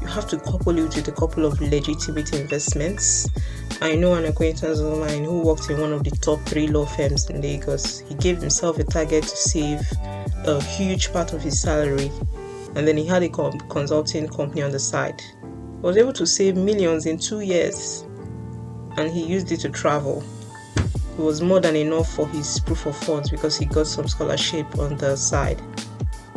you 0.00 0.06
have 0.06 0.28
to 0.28 0.38
couple 0.38 0.76
it 0.78 0.94
with 0.94 1.08
a 1.08 1.12
couple 1.12 1.44
of 1.44 1.60
legitimate 1.60 2.32
investments 2.32 3.28
I 3.82 3.94
know 3.94 4.14
an 4.14 4.24
acquaintance 4.24 4.78
of 4.78 4.98
mine 4.98 5.24
who 5.24 5.42
worked 5.42 5.68
in 5.68 5.78
one 5.78 5.92
of 5.92 6.02
the 6.02 6.10
top 6.10 6.40
three 6.46 6.66
law 6.66 6.86
firms 6.86 7.28
in 7.28 7.42
Lagos. 7.42 8.00
He 8.00 8.14
gave 8.14 8.38
himself 8.38 8.78
a 8.78 8.84
target 8.84 9.24
to 9.24 9.36
save 9.36 9.80
a 10.46 10.62
huge 10.62 11.12
part 11.12 11.34
of 11.34 11.42
his 11.42 11.60
salary, 11.60 12.10
and 12.74 12.88
then 12.88 12.96
he 12.96 13.04
had 13.04 13.22
a 13.22 13.28
consulting 13.28 14.28
company 14.28 14.62
on 14.62 14.72
the 14.72 14.78
side. 14.78 15.20
He 15.20 15.82
was 15.82 15.98
able 15.98 16.14
to 16.14 16.26
save 16.26 16.56
millions 16.56 17.04
in 17.04 17.18
two 17.18 17.40
years, 17.40 18.06
and 18.96 19.10
he 19.12 19.22
used 19.22 19.52
it 19.52 19.60
to 19.60 19.68
travel. 19.68 20.24
It 21.18 21.22
was 21.22 21.40
more 21.40 21.60
than 21.60 21.76
enough 21.76 22.12
for 22.12 22.28
his 22.28 22.60
proof 22.60 22.84
of 22.84 22.96
funds 22.96 23.30
because 23.30 23.56
he 23.56 23.64
got 23.64 23.86
some 23.86 24.06
scholarship 24.06 24.78
on 24.78 24.98
the 24.98 25.16
side. 25.16 25.60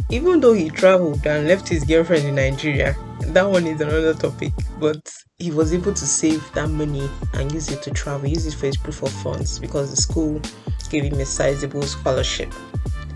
Even 0.09 0.39
though 0.39 0.53
he 0.53 0.69
traveled 0.69 1.25
and 1.27 1.47
left 1.47 1.67
his 1.67 1.83
girlfriend 1.83 2.25
in 2.25 2.35
Nigeria, 2.35 2.95
that 3.19 3.43
one 3.43 3.67
is 3.67 3.81
another 3.81 4.13
topic, 4.13 4.53
but 4.79 5.13
he 5.37 5.51
was 5.51 5.73
able 5.73 5.93
to 5.93 6.05
save 6.07 6.49
that 6.53 6.69
money 6.69 7.09
and 7.33 7.51
use 7.51 7.69
it 7.69 7.83
to 7.83 7.91
travel, 7.91 8.27
use 8.27 8.45
it 8.45 8.53
for 8.53 8.67
his 8.67 8.77
proof 8.77 9.03
of 9.03 9.11
funds 9.11 9.59
because 9.59 9.91
the 9.91 9.97
school 9.97 10.41
gave 10.89 11.03
him 11.03 11.19
a 11.19 11.25
sizable 11.25 11.83
scholarship. 11.83 12.51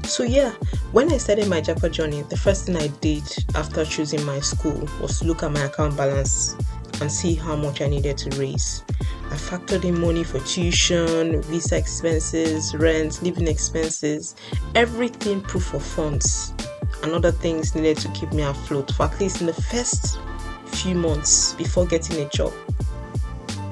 So 0.03 0.23
yeah, 0.23 0.51
when 0.91 1.11
I 1.11 1.17
started 1.17 1.47
my 1.47 1.61
Japa 1.61 1.89
journey, 1.89 2.23
the 2.23 2.37
first 2.37 2.65
thing 2.65 2.75
I 2.75 2.87
did 2.99 3.23
after 3.55 3.85
choosing 3.85 4.23
my 4.25 4.41
school 4.41 4.87
was 5.01 5.19
to 5.19 5.25
look 5.25 5.43
at 5.43 5.51
my 5.51 5.61
account 5.61 5.95
balance 5.95 6.55
and 7.01 7.11
see 7.11 7.35
how 7.35 7.55
much 7.55 7.81
I 7.81 7.87
needed 7.87 8.17
to 8.19 8.29
raise. 8.39 8.83
I 9.33 9.35
factored 9.35 9.83
in 9.83 9.99
money 9.99 10.23
for 10.23 10.39
tuition, 10.41 11.41
visa 11.41 11.75
expenses, 11.75 12.75
rent, 12.75 13.23
living 13.23 13.47
expenses, 13.47 14.35
everything 14.75 15.41
proof 15.41 15.73
of 15.73 15.81
funds 15.81 16.53
and 17.01 17.13
other 17.13 17.31
things 17.31 17.73
needed 17.73 17.97
to 17.97 18.09
keep 18.09 18.31
me 18.31 18.43
afloat 18.43 18.91
for 18.91 19.07
at 19.07 19.19
least 19.19 19.41
in 19.41 19.47
the 19.47 19.53
first 19.53 20.19
few 20.67 20.93
months 20.93 21.53
before 21.53 21.87
getting 21.87 22.23
a 22.23 22.29
job. 22.29 22.53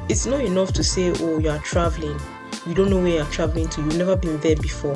It's 0.09 0.25
not 0.25 0.41
enough 0.41 0.73
to 0.73 0.83
say, 0.83 1.13
oh, 1.19 1.37
you 1.37 1.51
are 1.51 1.59
traveling. 1.59 2.19
You 2.65 2.73
don't 2.73 2.89
know 2.89 2.99
where 2.99 3.17
you're 3.17 3.25
traveling 3.25 3.69
to. 3.69 3.81
You've 3.81 3.97
never 3.97 4.15
been 4.15 4.39
there 4.39 4.55
before. 4.55 4.95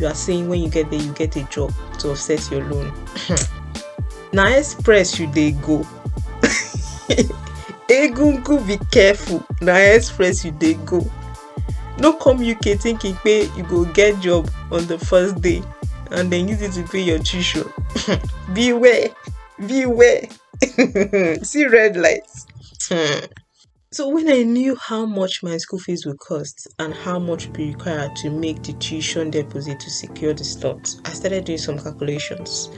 You 0.00 0.08
are 0.08 0.14
saying 0.14 0.48
when 0.48 0.60
you 0.60 0.70
get 0.70 0.90
there, 0.90 1.00
you 1.00 1.12
get 1.12 1.36
a 1.36 1.44
job 1.44 1.72
to 2.00 2.10
offset 2.10 2.50
your 2.50 2.64
loan. 2.64 2.92
now, 4.32 4.48
express 4.48 5.20
you 5.20 5.30
they 5.30 5.52
go. 5.52 5.86
Egungun, 7.88 8.66
be 8.66 8.78
careful. 8.90 9.44
Now, 9.60 9.76
express 9.76 10.44
you 10.44 10.52
they 10.52 10.74
go. 10.74 11.08
No 11.98 12.12
come 12.14 12.38
UK 12.38 12.78
thinking 12.78 13.14
pay 13.16 13.44
you 13.54 13.62
go 13.62 13.84
get 13.84 14.20
job 14.20 14.50
on 14.72 14.86
the 14.86 14.98
first 14.98 15.40
day 15.40 15.62
and 16.10 16.30
then 16.30 16.48
use 16.48 16.62
it 16.62 16.72
to 16.72 16.82
pay 16.84 17.00
your 17.00 17.18
tuition. 17.18 17.70
beware, 18.52 19.10
beware. 19.66 20.22
See 21.42 21.66
red 21.66 21.96
lights. 21.96 22.46
so 23.92 24.08
when 24.08 24.28
I 24.28 24.42
knew 24.42 24.76
how 24.76 25.06
much 25.06 25.42
my 25.42 25.56
school 25.58 25.78
fees 25.78 26.04
would 26.06 26.18
cost 26.18 26.66
and 26.78 26.92
how 26.92 27.18
much 27.18 27.46
would 27.46 27.56
be 27.56 27.68
required 27.68 28.16
to 28.16 28.30
make 28.30 28.62
the 28.62 28.72
tuition 28.74 29.30
deposit 29.30 29.78
to 29.80 29.90
secure 29.90 30.34
the 30.34 30.44
slot, 30.44 30.94
I 31.04 31.10
started 31.10 31.44
doing 31.44 31.58
some 31.58 31.78
calculations. 31.78 32.70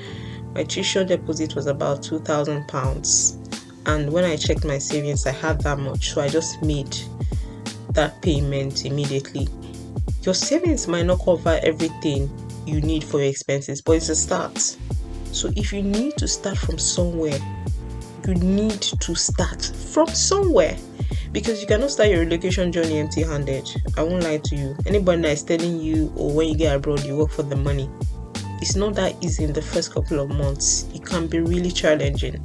My 0.54 0.64
tuition 0.64 1.06
deposit 1.06 1.54
was 1.54 1.66
about 1.66 2.02
two 2.02 2.18
thousand 2.20 2.66
pounds, 2.68 3.38
and 3.86 4.12
when 4.12 4.24
I 4.24 4.36
checked 4.36 4.64
my 4.64 4.78
savings, 4.78 5.26
I 5.26 5.30
had 5.30 5.60
that 5.62 5.78
much, 5.78 6.10
so 6.10 6.20
I 6.20 6.28
just 6.28 6.60
made 6.62 6.96
that 7.90 8.20
payment 8.20 8.84
immediately. 8.84 9.48
Your 10.22 10.34
savings 10.34 10.88
might 10.88 11.06
not 11.06 11.24
cover 11.24 11.60
everything 11.62 12.28
you 12.66 12.80
need 12.80 13.04
for 13.04 13.20
your 13.20 13.30
expenses, 13.30 13.80
but 13.80 13.92
it's 13.92 14.08
a 14.08 14.16
start. 14.16 14.58
So 15.32 15.52
if 15.54 15.72
you 15.72 15.82
need 15.82 16.16
to 16.16 16.26
start 16.26 16.58
from 16.58 16.78
somewhere, 16.78 17.38
you 18.26 18.34
need 18.34 18.82
to 18.82 19.14
start 19.14 19.64
from 19.92 20.08
somewhere 20.08 20.76
because 21.30 21.60
you 21.60 21.68
cannot 21.68 21.92
start 21.92 22.08
your 22.08 22.20
relocation 22.20 22.72
journey 22.72 22.98
empty 22.98 23.22
handed. 23.22 23.70
I 23.96 24.02
won't 24.02 24.24
lie 24.24 24.38
to 24.38 24.56
you. 24.56 24.76
Anybody 24.86 25.22
that 25.22 25.30
is 25.30 25.44
telling 25.44 25.80
you, 25.80 26.12
or 26.16 26.30
oh, 26.30 26.34
when 26.34 26.48
you 26.48 26.56
get 26.56 26.74
abroad, 26.74 27.04
you 27.04 27.16
work 27.16 27.30
for 27.30 27.44
the 27.44 27.56
money, 27.56 27.88
it's 28.60 28.74
not 28.74 28.94
that 28.96 29.14
easy 29.22 29.44
in 29.44 29.52
the 29.52 29.62
first 29.62 29.94
couple 29.94 30.18
of 30.18 30.30
months. 30.30 30.86
It 30.92 31.04
can 31.04 31.28
be 31.28 31.38
really 31.38 31.70
challenging. 31.70 32.44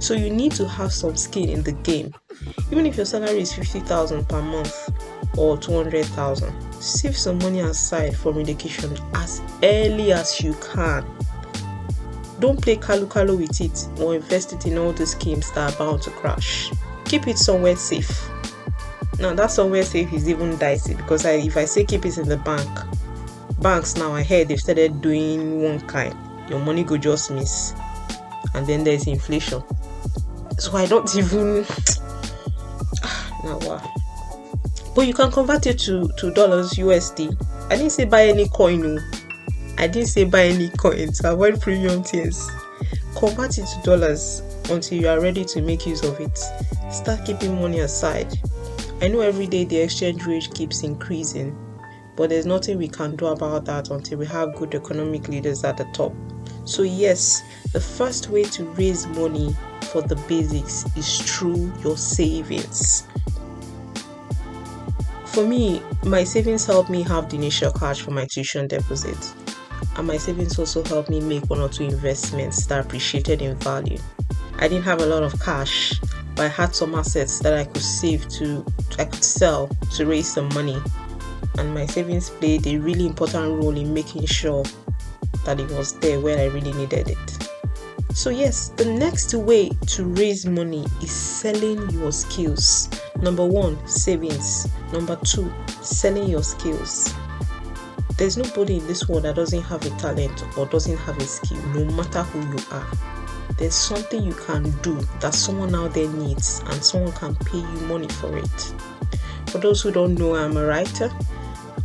So 0.00 0.14
you 0.14 0.30
need 0.30 0.52
to 0.52 0.66
have 0.66 0.92
some 0.92 1.14
skin 1.14 1.50
in 1.50 1.62
the 1.62 1.72
game. 1.72 2.14
Even 2.72 2.86
if 2.86 2.96
your 2.96 3.04
salary 3.04 3.42
is 3.42 3.52
50,000 3.52 4.26
per 4.28 4.40
month 4.40 4.90
or 5.36 5.58
200,000, 5.58 6.72
save 6.72 7.16
some 7.16 7.38
money 7.38 7.60
aside 7.60 8.16
for 8.16 8.32
relocation 8.32 8.96
as 9.14 9.42
early 9.62 10.12
as 10.12 10.40
you 10.40 10.54
can. 10.54 11.04
Don't 12.40 12.60
play 12.60 12.76
kalu 12.76 13.06
kalu 13.06 13.36
with 13.38 13.60
it 13.60 14.00
or 14.00 14.14
invest 14.14 14.54
it 14.54 14.64
in 14.64 14.78
all 14.78 14.92
the 14.92 15.04
schemes 15.04 15.52
that 15.52 15.74
are 15.74 15.78
bound 15.78 16.00
to 16.02 16.10
crash. 16.10 16.70
Keep 17.04 17.28
it 17.28 17.36
somewhere 17.36 17.76
safe. 17.76 18.30
Now 19.18 19.34
that 19.34 19.50
somewhere 19.50 19.82
safe 19.82 20.10
is 20.14 20.26
even 20.30 20.56
dicey 20.56 20.94
because 20.94 21.26
I, 21.26 21.32
if 21.32 21.58
I 21.58 21.66
say 21.66 21.84
keep 21.84 22.06
it 22.06 22.16
in 22.16 22.26
the 22.26 22.38
bank, 22.38 22.70
banks 23.60 23.96
now 23.96 24.14
I 24.14 24.22
heard 24.22 24.48
they've 24.48 24.58
started 24.58 25.02
doing 25.02 25.62
one 25.62 25.80
kind. 25.80 26.16
Your 26.48 26.60
money 26.60 26.84
go 26.84 26.96
just 26.96 27.30
miss, 27.30 27.74
and 28.54 28.66
then 28.66 28.82
there's 28.82 29.06
inflation. 29.06 29.62
So 30.60 30.76
I 30.76 30.86
don't 30.86 31.16
even. 31.16 31.62
now 33.42 33.58
what? 33.60 33.82
but 34.94 35.06
you 35.06 35.14
can 35.14 35.30
convert 35.30 35.66
it 35.66 35.78
to 35.78 36.06
to 36.18 36.30
dollars 36.32 36.72
USD. 36.72 37.34
I 37.70 37.76
didn't 37.76 37.92
say 37.92 38.04
buy 38.04 38.26
any 38.26 38.46
coin. 38.48 38.96
No. 38.96 39.02
I 39.78 39.86
didn't 39.86 40.08
say 40.08 40.24
buy 40.24 40.44
any 40.44 40.68
coin 40.68 41.12
to 41.12 41.32
avoid 41.32 41.62
premium 41.62 42.02
tiers. 42.02 42.50
Convert 43.16 43.56
it 43.56 43.66
to 43.66 43.80
dollars 43.82 44.42
until 44.68 45.00
you 45.00 45.08
are 45.08 45.18
ready 45.18 45.46
to 45.46 45.62
make 45.62 45.86
use 45.86 46.04
of 46.04 46.20
it. 46.20 46.38
Start 46.90 47.24
keeping 47.24 47.58
money 47.58 47.80
aside. 47.80 48.38
I 49.00 49.08
know 49.08 49.20
every 49.20 49.46
day 49.46 49.64
the 49.64 49.78
exchange 49.78 50.26
rate 50.26 50.52
keeps 50.52 50.82
increasing, 50.82 51.56
but 52.16 52.28
there's 52.28 52.44
nothing 52.44 52.76
we 52.76 52.88
can 52.88 53.16
do 53.16 53.28
about 53.28 53.64
that 53.64 53.88
until 53.88 54.18
we 54.18 54.26
have 54.26 54.54
good 54.56 54.74
economic 54.74 55.26
leaders 55.28 55.64
at 55.64 55.78
the 55.78 55.84
top. 55.94 56.12
So, 56.66 56.82
yes, 56.82 57.42
the 57.72 57.80
first 57.80 58.28
way 58.28 58.44
to 58.44 58.64
raise 58.72 59.06
money 59.06 59.56
for 59.90 60.02
the 60.02 60.16
basics 60.28 60.84
is 60.96 61.20
through 61.20 61.72
your 61.82 61.96
savings 61.96 63.06
for 65.30 65.46
me, 65.46 65.80
my 66.04 66.24
savings 66.24 66.66
helped 66.66 66.90
me 66.90 67.02
have 67.02 67.30
the 67.30 67.36
initial 67.36 67.70
cash 67.70 68.00
for 68.00 68.10
my 68.10 68.26
tuition 68.26 68.66
deposit. 68.66 69.16
And 69.96 70.06
my 70.06 70.16
savings 70.16 70.58
also 70.58 70.82
helped 70.82 71.08
me 71.08 71.20
make 71.20 71.48
one 71.48 71.60
or 71.60 71.68
two 71.68 71.84
investments 71.84 72.66
that 72.66 72.84
appreciated 72.84 73.40
in 73.40 73.54
value. 73.58 73.98
I 74.58 74.66
didn't 74.66 74.82
have 74.84 75.00
a 75.00 75.06
lot 75.06 75.22
of 75.22 75.40
cash, 75.40 76.00
but 76.34 76.46
I 76.46 76.48
had 76.48 76.74
some 76.74 76.96
assets 76.96 77.38
that 77.40 77.54
I 77.54 77.64
could 77.64 77.82
save 77.82 78.28
to 78.30 78.66
I 78.98 79.04
could 79.04 79.22
sell 79.22 79.68
to 79.94 80.04
raise 80.04 80.32
some 80.32 80.48
money. 80.48 80.78
And 81.58 81.72
my 81.74 81.86
savings 81.86 82.30
played 82.30 82.66
a 82.66 82.78
really 82.78 83.06
important 83.06 83.62
role 83.62 83.76
in 83.76 83.94
making 83.94 84.26
sure 84.26 84.64
that 85.44 85.60
it 85.60 85.70
was 85.70 85.92
there 86.00 86.18
when 86.18 86.40
I 86.40 86.46
really 86.46 86.72
needed 86.72 87.08
it. 87.08 87.49
So, 88.12 88.30
yes, 88.30 88.70
the 88.70 88.84
next 88.84 89.32
way 89.34 89.70
to 89.86 90.04
raise 90.04 90.44
money 90.44 90.84
is 91.00 91.12
selling 91.12 91.88
your 91.90 92.12
skills. 92.12 92.90
Number 93.22 93.46
one, 93.46 93.86
savings. 93.86 94.68
Number 94.92 95.16
two, 95.24 95.50
selling 95.80 96.28
your 96.28 96.42
skills. 96.42 97.14
There's 98.18 98.36
nobody 98.36 98.76
in 98.76 98.86
this 98.86 99.08
world 99.08 99.22
that 99.22 99.36
doesn't 99.36 99.62
have 99.62 99.86
a 99.86 99.90
talent 99.90 100.44
or 100.58 100.66
doesn't 100.66 100.98
have 100.98 101.16
a 101.18 101.24
skill, 101.24 101.62
no 101.68 101.84
matter 101.94 102.22
who 102.22 102.40
you 102.40 102.62
are. 102.72 102.86
There's 103.56 103.74
something 103.74 104.22
you 104.22 104.34
can 104.34 104.70
do 104.82 104.94
that 105.20 105.32
someone 105.32 105.74
out 105.74 105.94
there 105.94 106.08
needs, 106.08 106.62
and 106.66 106.84
someone 106.84 107.12
can 107.12 107.34
pay 107.36 107.58
you 107.58 107.80
money 107.86 108.08
for 108.08 108.36
it. 108.36 108.74
For 109.46 109.58
those 109.58 109.82
who 109.82 109.92
don't 109.92 110.16
know, 110.16 110.34
I'm 110.34 110.56
a 110.56 110.66
writer, 110.66 111.10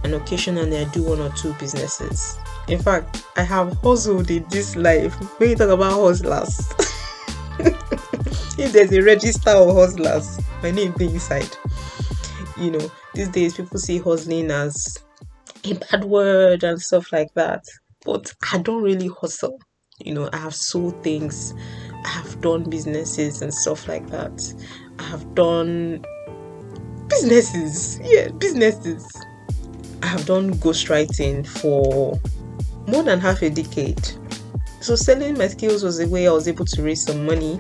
and 0.04 0.16
occasionally 0.16 0.78
I 0.78 0.84
do 0.86 1.04
one 1.04 1.20
or 1.20 1.30
two 1.30 1.54
businesses. 1.54 2.38
In 2.68 2.82
fact, 2.82 3.24
I 3.36 3.44
have 3.44 3.74
hustled 3.84 4.32
in 4.32 4.46
this 4.50 4.76
life. 4.76 5.14
When 5.40 5.52
you 5.52 5.56
talk 5.56 5.70
about 5.70 6.00
hustlers, 6.00 6.58
if 8.58 8.72
there's 8.72 8.92
a 8.92 9.02
register 9.02 9.52
of 9.52 9.76
hustlers, 9.76 10.40
my 10.64 10.72
name 10.72 10.94
be 10.98 11.06
inside. 11.06 11.56
You 12.58 12.72
know, 12.72 12.92
these 13.14 13.30
days 13.30 13.56
people 13.56 13.78
see 13.78 14.00
hustling 14.00 14.50
as 14.50 14.98
a 15.64 15.74
bad 15.74 16.06
word 16.06 16.64
and 16.64 16.82
stuff 16.82 17.12
like 17.12 17.34
that. 17.36 17.64
But 18.04 18.34
I 18.52 18.58
don't 18.58 18.82
really 18.82 19.10
hustle. 19.10 19.60
You 20.00 20.14
know, 20.14 20.30
I 20.34 20.38
have 20.38 20.56
sold 20.56 21.04
things, 21.04 21.54
I 22.04 22.08
have 22.08 22.42
done 22.42 22.64
businesses 22.70 23.42
and 23.42 23.54
stuff 23.54 23.88
like 23.88 24.10
that. 24.10 24.54
I 25.00 25.04
have 25.04 25.36
done 25.36 26.04
businesses. 27.08 28.00
Yeah, 28.04 28.30
businesses. 28.30 29.06
I 30.02 30.08
have 30.08 30.26
done 30.26 30.54
ghostwriting 30.56 31.48
for 31.48 32.20
more 32.88 33.04
than 33.04 33.20
half 33.20 33.42
a 33.42 33.50
decade. 33.50 34.08
So, 34.82 34.96
selling 34.96 35.38
my 35.38 35.48
skills 35.48 35.84
was 35.84 36.00
a 36.00 36.08
way 36.08 36.28
I 36.28 36.32
was 36.32 36.48
able 36.48 36.66
to 36.66 36.84
raise 36.84 37.04
some 37.04 37.26
money. 37.26 37.60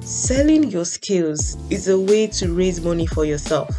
Selling 0.00 0.70
your 0.70 0.84
skills 0.84 1.56
is 1.70 1.88
a 1.88 1.98
way 1.98 2.26
to 2.26 2.52
raise 2.52 2.80
money 2.80 3.06
for 3.06 3.24
yourself. 3.24 3.74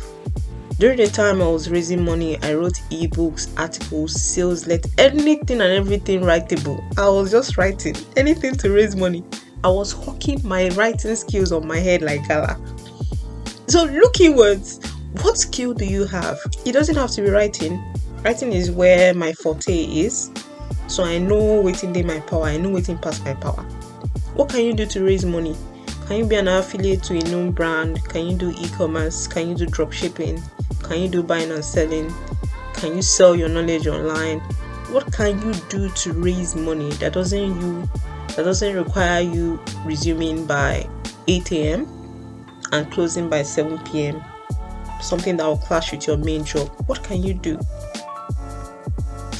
During 0.79 0.97
the 0.97 1.07
time 1.07 1.41
I 1.41 1.47
was 1.47 1.69
raising 1.69 2.03
money, 2.03 2.41
I 2.41 2.55
wrote 2.55 2.81
ebooks, 2.89 3.47
articles, 3.59 4.19
sales 4.19 4.65
letters, 4.65 4.91
anything 4.97 5.61
and 5.61 5.71
everything 5.71 6.21
writable. 6.21 6.81
I 6.97 7.07
was 7.09 7.29
just 7.29 7.57
writing 7.57 7.95
anything 8.17 8.55
to 8.55 8.71
raise 8.71 8.95
money. 8.95 9.23
I 9.63 9.69
was 9.69 9.91
hawking 9.91 10.41
my 10.43 10.69
writing 10.69 11.15
skills 11.15 11.51
on 11.51 11.67
my 11.67 11.77
head 11.77 12.01
like 12.01 12.27
gala. 12.27 12.59
So 13.67 13.85
look 13.85 14.19
inwards. 14.19 14.79
What 15.21 15.37
skill 15.37 15.73
do 15.73 15.85
you 15.85 16.05
have? 16.05 16.39
It 16.65 16.71
doesn't 16.71 16.95
have 16.95 17.11
to 17.11 17.21
be 17.21 17.29
writing. 17.29 17.81
Writing 18.23 18.53
is 18.53 18.71
where 18.71 19.13
my 19.13 19.33
forte 19.33 19.83
is. 19.83 20.31
So 20.87 21.03
I 21.03 21.17
know 21.17 21.59
waiting 21.59 21.93
in 21.93 22.07
my 22.07 22.21
power. 22.21 22.43
I 22.43 22.55
know 22.55 22.69
waiting 22.69 22.97
past 22.97 23.25
my 23.25 23.33
power. 23.33 23.63
What 24.35 24.47
can 24.49 24.61
you 24.61 24.73
do 24.73 24.85
to 24.85 25.03
raise 25.03 25.25
money? 25.25 25.57
Can 26.07 26.19
you 26.19 26.25
be 26.25 26.37
an 26.37 26.47
affiliate 26.47 27.03
to 27.03 27.17
a 27.17 27.23
known 27.23 27.51
brand? 27.51 28.01
Can 28.07 28.27
you 28.27 28.37
do 28.37 28.51
e-commerce? 28.51 29.27
Can 29.27 29.49
you 29.49 29.55
do 29.55 29.65
drop 29.65 29.91
shipping? 29.91 30.41
Can 30.83 31.01
you 31.01 31.09
do 31.09 31.21
buying 31.21 31.51
and 31.51 31.65
selling? 31.65 32.13
Can 32.75 32.95
you 32.95 33.01
sell 33.01 33.35
your 33.35 33.49
knowledge 33.49 33.87
online? 33.87 34.39
What 34.89 35.11
can 35.11 35.41
you 35.41 35.53
do 35.67 35.89
to 35.89 36.13
raise 36.13 36.55
money 36.55 36.91
that 36.91 37.11
doesn't 37.11 37.61
you 37.61 37.89
that 38.35 38.43
doesn't 38.43 38.73
require 38.73 39.19
you 39.21 39.59
resuming 39.83 40.45
by 40.45 40.87
8 41.27 41.51
a.m. 41.51 41.87
and 42.71 42.89
closing 42.89 43.29
by 43.29 43.43
7 43.43 43.79
p.m. 43.79 44.23
Something 45.01 45.35
that 45.37 45.45
will 45.45 45.57
clash 45.57 45.91
with 45.91 46.07
your 46.07 46.17
main 46.17 46.45
job. 46.45 46.69
What 46.87 47.03
can 47.03 47.21
you 47.21 47.33
do? 47.33 47.59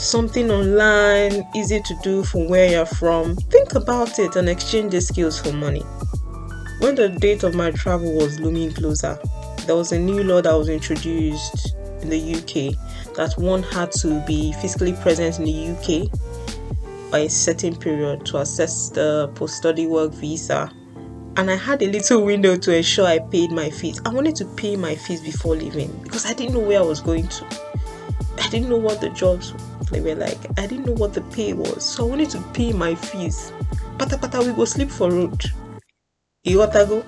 Something 0.04 0.52
online, 0.52 1.48
easy 1.56 1.80
to 1.80 1.96
do 2.04 2.26
from 2.26 2.50
where 2.50 2.70
you're 2.70 2.86
from. 2.86 3.38
Think 3.38 3.74
about 3.74 4.20
it 4.20 4.36
and 4.36 4.50
exchange 4.50 4.92
the 4.92 5.00
skills 5.00 5.40
for 5.40 5.54
money. 5.54 5.80
When 6.80 6.96
the 6.96 7.08
date 7.08 7.44
of 7.44 7.56
my 7.56 7.72
travel 7.72 8.14
was 8.14 8.38
looming 8.38 8.74
closer, 8.74 9.18
there 9.66 9.78
was 9.78 9.94
a 9.94 9.98
new 9.98 10.22
law 10.22 10.42
that 10.42 10.54
was 10.54 10.68
introduced 10.68 11.74
in 12.02 12.10
the 12.10 12.36
UK 12.36 13.16
that 13.16 13.34
one 13.38 13.64
had 13.64 13.94
to 13.94 14.20
be 14.28 14.52
physically 14.62 14.92
present 14.92 15.40
in 15.40 15.46
the 15.46 15.72
UK 15.72 17.10
by 17.10 17.20
a 17.20 17.30
certain 17.30 17.74
period 17.74 18.26
to 18.26 18.40
access 18.40 18.90
the 18.90 19.32
post 19.36 19.56
study 19.56 19.88
work 19.88 20.12
visa. 20.12 20.70
And 21.38 21.50
I 21.50 21.56
had 21.56 21.82
a 21.82 21.88
little 21.88 22.26
window 22.26 22.58
to 22.58 22.76
ensure 22.76 23.06
I 23.06 23.20
paid 23.20 23.52
my 23.52 23.70
fees. 23.70 24.02
I 24.06 24.10
wanted 24.10 24.36
to 24.36 24.46
pay 24.58 24.76
my 24.76 24.96
fees 24.96 25.22
before 25.22 25.56
leaving 25.56 25.98
because 26.04 26.26
I 26.26 26.34
didn't 26.34 26.56
know 26.56 26.60
where 26.60 26.80
I 26.80 26.84
was 26.84 27.00
going 27.00 27.30
to. 27.30 27.46
I 28.38 28.50
didn't 28.50 28.68
know 28.68 28.78
what 28.78 29.00
the 29.00 29.10
jobs 29.10 29.54
they 29.94 30.02
were 30.02 30.16
like. 30.16 30.40
I 30.60 30.68
didn't 30.68 30.86
know 30.86 30.94
what 30.94 31.14
the 31.14 31.22
pay 31.22 31.54
was. 31.54 31.86
So 31.86 32.06
I 32.06 32.10
wanted 32.10 32.30
to 32.32 32.42
pay 32.54 32.74
my 32.74 32.96
fees. 32.96 33.54
Pata 33.98 34.18
pata 34.18 34.40
we 34.40 34.52
go 34.54 34.66
sleep 34.66 34.90
for 34.90 35.12
road. 35.12 35.42
You 36.44 36.58
got 36.58 36.74
go? 36.74 37.06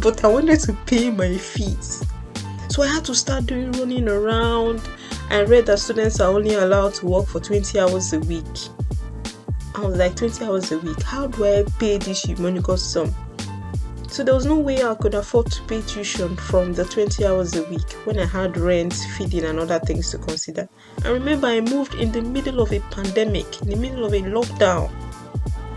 But 0.00 0.24
I 0.24 0.28
wanted 0.28 0.60
to 0.60 0.74
pay 0.86 1.10
my 1.10 1.36
fees. 1.36 2.04
So 2.68 2.82
I 2.82 2.88
had 2.88 3.04
to 3.06 3.14
start 3.14 3.46
doing 3.46 3.72
running 3.72 4.08
around. 4.08 4.82
I 5.30 5.42
read 5.42 5.66
that 5.66 5.78
students 5.78 6.20
are 6.20 6.32
only 6.32 6.54
allowed 6.54 6.94
to 6.94 7.06
work 7.06 7.26
for 7.26 7.40
20 7.40 7.80
hours 7.80 8.12
a 8.12 8.20
week. 8.20 8.44
I 9.74 9.80
was 9.80 9.96
like 9.96 10.14
20 10.14 10.44
hours 10.44 10.70
a 10.72 10.78
week. 10.78 11.02
How 11.02 11.26
do 11.26 11.44
I 11.44 11.64
pay 11.78 11.98
this 11.98 12.24
humongous 12.24 12.78
sum? 12.78 13.14
So 14.08 14.24
there 14.24 14.34
was 14.34 14.46
no 14.46 14.58
way 14.58 14.82
I 14.82 14.94
could 14.94 15.14
afford 15.14 15.50
to 15.52 15.62
pay 15.64 15.82
tuition 15.82 16.36
from 16.36 16.72
the 16.72 16.84
20 16.84 17.26
hours 17.26 17.54
a 17.56 17.64
week 17.64 17.92
when 18.04 18.18
I 18.18 18.24
had 18.24 18.56
rent, 18.56 18.94
feeding, 19.16 19.44
and 19.44 19.58
other 19.58 19.78
things 19.80 20.10
to 20.12 20.18
consider. 20.18 20.68
I 21.04 21.08
remember 21.08 21.48
I 21.48 21.60
moved 21.60 21.94
in 21.94 22.12
the 22.12 22.22
middle 22.22 22.60
of 22.60 22.72
a 22.72 22.80
pandemic, 22.90 23.62
in 23.62 23.70
the 23.70 23.76
middle 23.76 24.04
of 24.04 24.12
a 24.12 24.22
lockdown. 24.22 24.90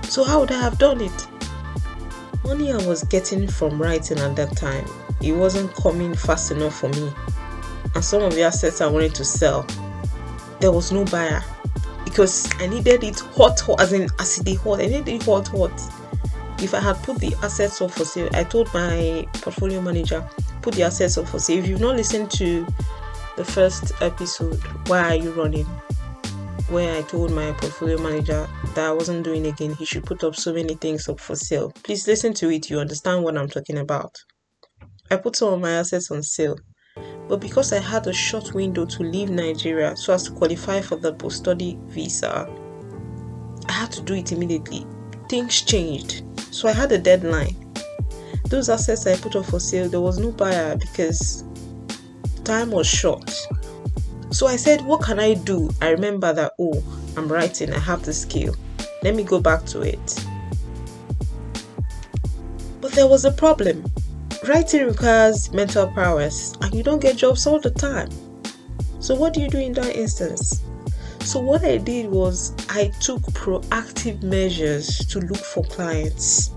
So 0.06 0.24
how 0.24 0.40
would 0.40 0.52
I 0.52 0.62
have 0.62 0.78
done 0.78 1.02
it? 1.02 1.28
Money 2.44 2.72
I 2.72 2.78
was 2.88 3.04
getting 3.04 3.48
from 3.48 3.82
writing 3.82 4.20
at 4.20 4.36
that 4.38 4.56
time, 4.56 4.86
it 5.22 5.34
wasn't 5.34 5.74
coming 5.76 6.16
fast 6.16 6.52
enough 6.52 6.80
for 6.80 6.90
me. 6.90 7.12
And 7.96 8.04
some 8.04 8.22
of 8.22 8.34
the 8.34 8.44
assets 8.44 8.80
I 8.80 8.88
wanted 8.88 9.16
to 9.16 9.26
sell, 9.26 9.66
there 10.60 10.72
was 10.72 10.92
no 10.92 11.04
buyer 11.06 11.44
because 12.06 12.50
I 12.60 12.68
needed 12.68 13.04
it 13.04 13.20
hot, 13.20 13.60
hot 13.60 13.82
as 13.82 13.94
in 13.94 14.08
acidy 14.10 14.58
hot. 14.58 14.80
I 14.80 14.86
needed 14.86 15.10
it 15.10 15.24
hot, 15.24 15.48
hot. 15.50 15.99
If 16.62 16.74
I 16.74 16.80
had 16.80 17.02
put 17.04 17.20
the 17.20 17.36
assets 17.42 17.82
up 17.82 17.92
for 17.92 18.06
sale, 18.06 18.30
I 18.34 18.44
told 18.44 18.74
my 18.74 19.28
portfolio 19.34 19.82
manager, 19.82 20.28
put 20.62 20.76
the 20.76 20.84
assets 20.84 21.18
up 21.18 21.28
for 21.28 21.40
sale. 21.40 21.60
If 21.60 21.68
you've 21.68 21.82
not 21.82 21.96
listened 21.96 22.32
to 22.32 22.68
the 23.38 23.46
first 23.46 23.92
episode, 24.02 24.60
why 24.88 25.02
are 25.10 25.16
you 25.16 25.32
running? 25.32 25.66
Where 26.70 26.98
I 26.98 27.02
told 27.04 27.32
my 27.32 27.52
portfolio 27.54 27.98
manager 27.98 28.48
that 28.76 28.86
I 28.90 28.92
wasn't 28.92 29.24
doing 29.24 29.48
again, 29.48 29.74
he 29.76 29.86
should 29.86 30.06
put 30.06 30.24
up 30.24 30.36
so 30.36 30.54
many 30.54 30.76
things 30.76 31.08
up 31.08 31.20
for 31.20 31.36
sale. 31.36 31.72
Please 31.84 32.08
listen 32.08 32.34
to 32.36 32.52
it, 32.52 32.70
you 32.70 32.80
understand 32.80 33.24
what 33.24 33.38
I'm 33.38 33.48
talking 33.48 33.78
about. 33.78 34.16
I 35.10 35.16
put 35.16 35.36
some 35.36 35.54
of 35.54 35.62
my 35.62 35.72
assets 35.72 36.12
on 36.12 36.22
sale 36.22 36.58
but 37.30 37.40
because 37.40 37.72
I 37.74 37.80
had 37.80 38.08
a 38.08 38.14
short 38.14 38.54
window 38.54 38.86
to 38.86 39.04
leave 39.04 39.30
Nigeria 39.30 39.96
so 39.96 40.14
as 40.14 40.24
to 40.24 40.32
qualify 40.32 40.82
for 40.82 40.96
the 40.96 41.14
post 41.14 41.38
study 41.38 41.78
visa, 41.86 42.48
I 43.68 43.72
had 43.72 43.92
to 43.94 44.02
do 44.02 44.16
it 44.16 44.32
immediately. 44.32 44.86
Things 45.30 45.62
changed, 45.62 46.24
so 46.52 46.68
I 46.68 46.72
had 46.72 46.92
a 46.92 46.98
deadline. 46.98 47.56
Those 48.46 48.70
assets 48.70 49.06
I 49.06 49.16
put 49.16 49.36
up 49.36 49.46
for 49.46 49.60
sale, 49.60 49.90
there 49.90 50.02
was 50.02 50.18
no 50.18 50.32
buyer 50.32 50.76
because 50.76 51.44
time 52.44 52.72
was 52.72 52.88
short. 52.88 53.30
So 54.32 54.48
I 54.48 54.56
said, 54.56 54.82
What 54.82 55.04
can 55.04 55.20
I 55.20 55.36
do? 55.36 55.70
I 55.82 55.90
remember 55.90 56.34
that, 56.34 56.54
oh, 56.60 56.84
I'm 57.16 57.28
writing, 57.28 57.74
I 57.74 57.80
have 57.80 58.04
the 58.04 58.14
skill. 58.14 58.56
Let 59.04 59.16
me 59.16 59.24
go 59.24 59.40
back 59.40 59.66
to 59.68 59.82
it. 59.82 60.26
But 62.82 62.92
there 62.94 63.08
was 63.08 63.26
a 63.26 63.32
problem. 63.32 63.86
Writing 64.48 64.88
requires 64.88 65.52
mental 65.52 65.88
prowess, 65.88 66.56
and 66.62 66.74
you 66.74 66.82
don't 66.82 67.02
get 67.02 67.18
jobs 67.18 67.46
all 67.46 67.60
the 67.60 67.72
time. 67.72 68.10
So, 69.00 69.16
what 69.16 69.34
do 69.34 69.42
you 69.42 69.50
do 69.50 69.60
in 69.60 69.74
that 69.74 69.96
instance? 69.96 70.62
So, 71.30 71.40
what 71.40 71.64
I 71.64 71.78
did 71.78 72.10
was 72.10 72.54
I 72.70 72.88
took 73.02 73.20
proactive 73.38 74.24
measures 74.24 74.98
to 75.10 75.20
look 75.20 75.38
for 75.38 75.64
clients. 75.66 76.50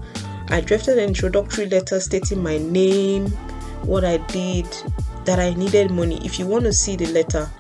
I 0.49 0.63
drafted 0.63 0.97
an 0.97 1.09
introductory 1.09 1.67
letter 1.67 2.01
stating 2.01 2.43
my 2.43 2.57
name, 2.57 3.27
what 3.83 4.03
I 4.03 4.17
did, 4.29 4.65
that 5.27 5.39
I 5.39 5.53
needed 5.53 5.91
money. 5.91 6.25
If 6.25 6.39
you 6.39 6.47
want 6.47 6.65
to 6.65 6.73
see 6.73 6.97
the 6.97 7.05
letter, 7.09 7.51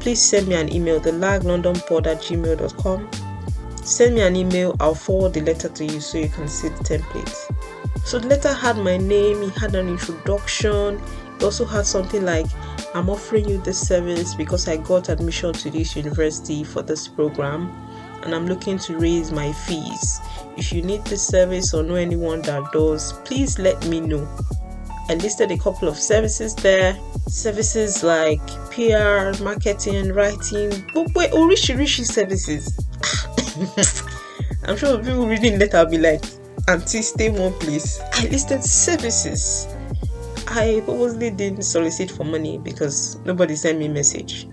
please 0.00 0.20
send 0.20 0.48
me 0.48 0.56
an 0.56 0.72
email, 0.72 0.98
the 0.98 1.12
laglondonpod 1.12 2.08
at 2.08 2.18
gmail.com. 2.22 3.10
Send 3.84 4.16
me 4.16 4.22
an 4.22 4.34
email, 4.34 4.74
I'll 4.80 4.96
forward 4.96 5.34
the 5.34 5.42
letter 5.42 5.68
to 5.68 5.84
you 5.84 6.00
so 6.00 6.18
you 6.18 6.28
can 6.28 6.48
see 6.48 6.66
the 6.66 6.82
template. 6.82 7.32
So 8.04 8.18
the 8.18 8.26
letter 8.26 8.52
had 8.52 8.76
my 8.76 8.96
name, 8.96 9.40
it 9.44 9.50
had 9.50 9.76
an 9.76 9.88
introduction, 9.88 11.00
it 11.36 11.44
also 11.44 11.64
had 11.64 11.86
something 11.86 12.24
like 12.24 12.46
I'm 12.94 13.10
offering 13.10 13.48
you 13.48 13.58
this 13.58 13.78
service 13.80 14.34
because 14.34 14.68
I 14.68 14.76
got 14.78 15.08
admission 15.08 15.52
to 15.52 15.70
this 15.70 15.96
university 15.96 16.64
for 16.64 16.82
this 16.82 17.08
program 17.08 17.70
and 18.22 18.34
I'm 18.34 18.46
looking 18.46 18.78
to 18.80 18.98
raise 18.98 19.32
my 19.32 19.52
fees. 19.52 20.20
If 20.56 20.72
you 20.72 20.82
need 20.82 21.04
this 21.04 21.26
service 21.26 21.74
or 21.74 21.82
know 21.82 21.96
anyone 21.96 22.42
that 22.42 22.72
does, 22.72 23.12
please 23.24 23.58
let 23.58 23.86
me 23.86 24.00
know. 24.00 24.26
I 25.08 25.14
listed 25.14 25.50
a 25.50 25.58
couple 25.58 25.88
of 25.88 25.96
services 25.96 26.54
there. 26.54 26.98
Services 27.28 28.02
like 28.02 28.44
PR, 28.70 29.40
marketing, 29.42 30.12
writing, 30.12 30.72
but 30.94 31.14
wait, 31.14 31.32
rishi 31.32 32.04
services. 32.04 32.76
I'm 34.64 34.76
sure 34.76 34.98
people 34.98 35.26
reading 35.26 35.58
letter 35.58 35.84
will 35.84 35.90
be 35.90 35.98
like, 35.98 36.24
Auntie, 36.68 37.02
stay 37.02 37.30
one 37.30 37.52
place. 37.54 38.00
I 38.14 38.26
listed 38.26 38.64
services. 38.64 39.68
I 40.56 40.80
purposely 40.86 41.28
didn't 41.28 41.64
solicit 41.64 42.10
for 42.10 42.24
money 42.24 42.56
because 42.56 43.18
nobody 43.26 43.54
sent 43.54 43.78
me 43.78 43.86
a 43.86 43.90
message. 43.90 44.48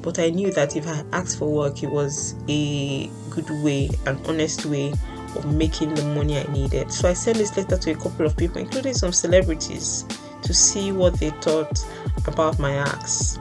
But 0.00 0.18
I 0.18 0.30
knew 0.30 0.50
that 0.52 0.74
if 0.74 0.88
I 0.88 1.04
asked 1.12 1.38
for 1.38 1.52
work, 1.52 1.82
it 1.82 1.90
was 1.90 2.34
a 2.48 3.10
good 3.28 3.50
way, 3.62 3.90
an 4.06 4.18
honest 4.26 4.64
way 4.64 4.90
of 5.36 5.44
making 5.52 5.92
the 5.92 6.02
money 6.14 6.38
I 6.38 6.44
needed. 6.44 6.90
So 6.90 7.10
I 7.10 7.12
sent 7.12 7.36
this 7.36 7.54
letter 7.58 7.76
to 7.76 7.90
a 7.90 7.94
couple 7.94 8.24
of 8.24 8.38
people, 8.38 8.62
including 8.62 8.94
some 8.94 9.12
celebrities, 9.12 10.06
to 10.44 10.54
see 10.54 10.92
what 10.92 11.20
they 11.20 11.28
thought 11.28 11.84
about 12.26 12.58
my 12.58 12.76
acts. 12.76 13.38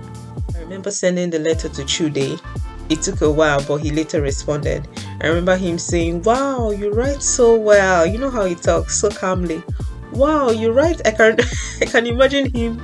I 0.54 0.60
remember 0.60 0.92
sending 0.92 1.30
the 1.30 1.40
letter 1.40 1.70
to 1.70 1.86
Chude. 1.86 2.42
It 2.90 3.02
took 3.02 3.22
a 3.22 3.32
while, 3.32 3.64
but 3.64 3.78
he 3.78 3.92
later 3.92 4.22
responded. 4.22 4.90
I 5.22 5.28
remember 5.28 5.56
him 5.56 5.80
saying, 5.80 6.24
Wow, 6.24 6.72
you 6.72 6.92
write 6.92 7.24
so 7.24 7.56
well. 7.56 8.06
You 8.06 8.18
know 8.18 8.30
how 8.30 8.44
he 8.44 8.56
talks 8.56 9.00
so 9.00 9.10
calmly. 9.10 9.64
Wow, 10.14 10.52
you 10.52 10.72
write. 10.72 11.06
I 11.06 11.12
can 11.12 11.38
I 11.82 11.86
can 11.86 12.08
imagine 12.08 12.54
him 12.54 12.82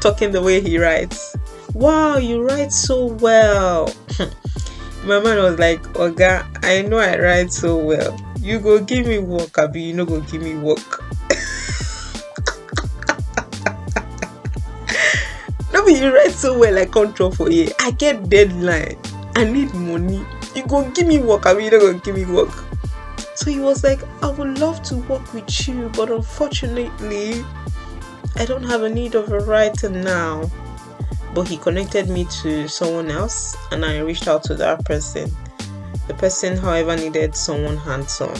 talking 0.00 0.32
the 0.32 0.42
way 0.42 0.60
he 0.60 0.78
writes. 0.78 1.36
Wow, 1.74 2.16
you 2.16 2.42
write 2.42 2.72
so 2.72 3.06
well. 3.06 3.92
My 5.04 5.20
man 5.20 5.38
was 5.38 5.58
like, 5.58 5.82
Oga, 5.94 6.44
I 6.62 6.82
know 6.82 6.98
I 6.98 7.18
write 7.18 7.52
so 7.52 7.76
well. 7.76 8.18
You 8.38 8.58
go 8.58 8.80
give 8.80 9.06
me 9.06 9.18
work, 9.18 9.56
Abi, 9.58 9.82
you 9.82 9.94
know 9.94 10.04
go 10.04 10.20
give 10.20 10.42
me 10.42 10.56
work. 10.56 11.02
no, 15.72 15.84
but 15.84 15.92
you 15.92 16.14
write 16.14 16.32
so 16.32 16.58
well, 16.58 16.76
I 16.76 16.84
can't 16.84 17.16
control 17.16 17.30
for 17.30 17.50
you. 17.50 17.70
I 17.80 17.92
get 17.92 18.28
deadline. 18.28 18.98
I 19.36 19.44
need 19.44 19.72
money 19.74 20.24
you 20.54 20.66
go 20.66 20.88
give 20.90 21.06
me 21.06 21.18
work 21.18 21.46
I 21.46 21.54
mean 21.54 21.64
you 21.64 21.70
not 21.70 21.80
gonna 21.80 21.98
give 21.98 22.16
me 22.16 22.24
work 22.24 22.64
so 23.40 23.50
he 23.50 23.58
was 23.58 23.82
like 23.82 24.00
i 24.22 24.28
would 24.28 24.58
love 24.58 24.82
to 24.82 24.96
work 25.08 25.32
with 25.32 25.66
you 25.66 25.88
but 25.96 26.10
unfortunately 26.10 27.44
i 28.36 28.44
don't 28.44 28.62
have 28.62 28.82
a 28.82 28.88
need 28.88 29.14
of 29.14 29.32
a 29.32 29.38
writer 29.40 29.88
now 29.88 30.48
but 31.34 31.48
he 31.48 31.56
connected 31.56 32.08
me 32.08 32.26
to 32.26 32.68
someone 32.68 33.10
else 33.10 33.56
and 33.72 33.84
i 33.84 33.98
reached 33.98 34.28
out 34.28 34.42
to 34.42 34.54
that 34.54 34.84
person 34.84 35.30
the 36.06 36.14
person 36.14 36.56
however 36.56 36.96
needed 36.96 37.34
someone 37.34 37.76
hands-on 37.76 38.36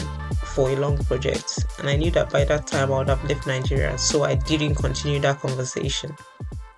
for 0.51 0.69
a 0.69 0.75
long 0.75 0.97
project, 1.05 1.65
and 1.79 1.87
I 1.89 1.95
knew 1.95 2.11
that 2.11 2.29
by 2.29 2.43
that 2.43 2.67
time 2.67 2.91
I 2.91 2.97
would 2.97 3.07
have 3.07 3.23
left 3.23 3.47
Nigeria, 3.47 3.97
so 3.97 4.23
I 4.23 4.35
didn't 4.35 4.75
continue 4.75 5.19
that 5.21 5.39
conversation. 5.39 6.15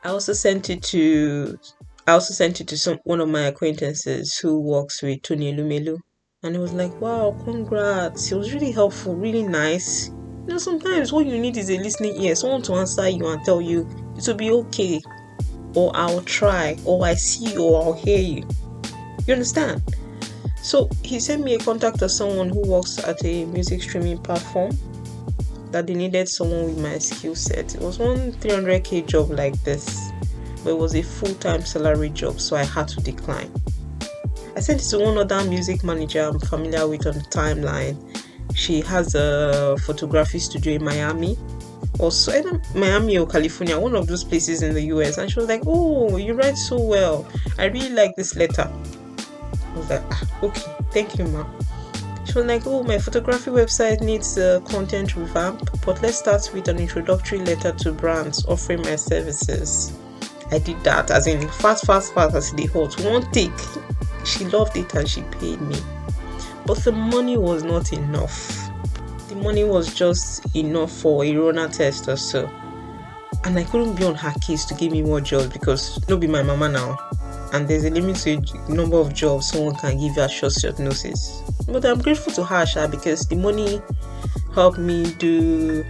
I 0.04 0.10
also 0.10 0.34
sent 0.34 0.70
it 0.70 0.84
to 0.84 1.58
I 2.06 2.12
also 2.12 2.34
sent 2.34 2.62
it 2.62 2.68
to 2.68 2.78
some 2.78 3.00
one 3.06 3.22
of 3.22 3.30
my 3.30 3.42
acquaintances 3.48 4.38
who 4.38 4.60
works 4.60 5.02
with 5.02 5.22
Tony 5.24 5.54
Elumelu. 5.54 5.98
And 6.44 6.56
he 6.56 6.62
was 6.62 6.74
like, 6.74 6.94
Wow, 7.00 7.36
congrats. 7.44 8.32
It 8.32 8.36
was 8.36 8.54
really 8.54 8.72
helpful, 8.72 9.16
really 9.16 9.44
nice. 9.44 10.10
You 10.10 10.54
know, 10.54 10.58
sometimes 10.58 11.14
what 11.14 11.26
you 11.26 11.40
need 11.40 11.58
is 11.58 11.70
a 11.70 11.78
listening 11.78 12.22
ear, 12.22 12.36
someone 12.36 12.62
to 12.64 12.74
answer 12.74 13.08
you 13.08 13.28
and 13.28 13.44
tell 13.46 13.62
you 13.62 13.88
it 14.18 14.28
will 14.28 14.36
be 14.36 14.52
okay, 14.52 15.02
or 15.74 15.92
I'll 15.96 16.22
try, 16.22 16.78
or 16.86 17.06
I 17.06 17.14
see 17.14 17.54
you, 17.54 17.64
or 17.64 17.82
I'll 17.82 17.94
hear 17.94 18.20
you. 18.20 18.48
You 19.26 19.34
understand? 19.34 19.82
So 20.62 20.90
he 21.02 21.20
sent 21.20 21.44
me 21.44 21.56
a 21.56 21.60
contact 21.60 22.02
of 22.02 22.12
someone 22.12 22.50
who 22.50 22.62
works 22.68 23.00
at 23.00 23.24
a 23.24 23.46
music 23.46 23.82
streaming 23.82 24.18
platform 24.18 24.78
that 25.72 25.88
they 25.88 25.96
needed 25.96 26.28
someone 26.28 26.66
with 26.66 26.80
my 26.80 26.98
skill 26.98 27.36
set. 27.36 27.74
It 27.74 27.82
was 27.82 28.00
one 28.00 28.34
300k 28.34 29.08
job 29.08 29.32
like 29.32 29.62
this 29.64 30.12
but 30.64 30.72
it 30.72 30.78
was 30.78 30.96
a 30.96 31.02
full 31.02 31.34
time 31.36 31.62
salary 31.62 32.10
job, 32.10 32.40
so 32.40 32.56
I 32.56 32.64
had 32.64 32.88
to 32.90 33.02
decline. 33.02 33.52
I 34.56 34.60
sent 34.60 34.82
it 34.82 34.86
to 34.86 35.00
one 35.00 35.18
other 35.18 35.44
music 35.50 35.84
manager 35.84 36.22
I'm 36.22 36.40
familiar 36.40 36.88
with 36.88 37.08
on 37.08 37.14
the 37.16 37.22
timeline. 37.22 37.98
She 38.54 38.82
has 38.82 39.16
a 39.16 39.76
photography 39.82 40.38
studio 40.38 40.76
in 40.76 40.84
Miami, 40.84 41.38
also 42.00 42.32
either 42.32 42.62
Miami 42.76 43.18
or 43.18 43.26
California, 43.26 43.80
one 43.80 43.96
of 43.96 44.06
those 44.06 44.24
places 44.24 44.62
in 44.62 44.76
the 44.76 44.84
US. 44.94 45.18
And 45.18 45.32
she 45.32 45.40
was 45.40 45.50
like, 45.50 45.64
Oh, 45.66 46.18
you 46.18 46.34
write 46.34 46.58
so 46.58 46.80
well. 46.80 47.28
I 47.58 47.66
really 47.66 47.90
like 47.90 48.16
this 48.16 48.36
letter. 48.36 48.72
I 48.72 49.78
was 49.78 49.90
like, 49.90 50.04
ah, 50.12 50.24
Okay, 50.44 50.72
thank 50.92 51.18
you, 51.18 51.26
ma. 51.26 51.46
She 52.26 52.34
was 52.36 52.46
like, 52.46 52.68
Oh, 52.68 52.84
my 52.84 53.00
photography 53.00 53.50
website 53.50 54.02
needs 54.02 54.38
a 54.38 54.62
content 54.68 55.16
revamp, 55.16 55.68
but 55.84 56.00
let's 56.04 56.20
start 56.20 56.48
with 56.54 56.68
an 56.68 56.78
introductory 56.78 57.40
letter 57.40 57.72
to 57.72 57.92
brands 57.92 58.46
offering 58.46 58.84
my 58.84 58.98
services. 58.98 59.94
I 60.52 60.60
did 60.60 60.84
that 60.84 61.10
as 61.10 61.26
in 61.26 61.48
fast, 61.50 61.88
fast, 61.88 62.14
fast 62.14 62.36
as 62.36 62.52
the 62.52 62.68
hot. 62.68 63.00
One 63.02 63.30
take. 63.32 63.52
She 64.24 64.46
loved 64.46 64.78
it 64.78 64.94
and 64.94 65.08
she 65.08 65.22
paid 65.24 65.62
me. 65.62 65.76
But 66.66 66.78
the 66.84 66.92
money 66.92 67.38
was 67.38 67.64
not 67.64 67.92
enough. 67.92 68.70
The 69.30 69.36
money 69.36 69.64
was 69.64 69.94
just 69.94 70.56
enough 70.56 70.92
for 70.92 71.26
a 71.26 71.36
Rona 71.36 71.68
test 71.68 72.08
or 72.08 72.16
so. 72.16 72.50
And 73.44 73.58
I 73.60 73.64
couldn't 73.64 73.96
be 73.96 74.06
on 74.06 74.16
her 74.16 74.34
case 74.40 74.64
to 74.66 74.74
give 74.74 74.92
me 74.92 75.02
more 75.02 75.20
jobs 75.20 75.48
because 75.48 76.08
no 76.08 76.16
be 76.16 76.28
my 76.28 76.44
mama 76.44 76.70
now. 76.70 76.98
And 77.52 77.68
there's 77.68 77.84
a 77.84 77.90
limited 77.90 78.50
number 78.70 78.98
of 78.98 79.14
jobs 79.14 79.50
someone 79.50 79.76
can 79.76 80.00
give 80.00 80.16
you 80.16 80.22
at 80.22 80.32
short 80.32 80.54
short 80.54 80.80
notice. 80.80 81.42
But 81.68 81.86
I'm 81.86 82.00
grateful 82.00 82.32
to 82.34 82.44
her 82.44 82.66
Sha, 82.66 82.88
because 82.88 83.28
the 83.28 83.36
money 83.36 83.82
helped 84.54 84.78
me 84.80 85.14
do 85.16 85.86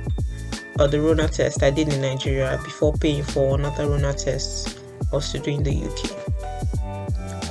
uh, 0.79 0.87
the 0.87 0.99
Rona 0.99 1.27
test 1.27 1.61
I 1.61 1.69
did 1.69 1.93
in 1.93 2.01
Nigeria 2.01 2.59
before 2.63 2.93
paying 2.93 3.23
for 3.23 3.55
another 3.55 3.87
Rona 3.87 4.13
test 4.13 4.79
also 5.11 5.37
doing 5.37 5.63
the 5.63 5.85
UK. 5.85 6.22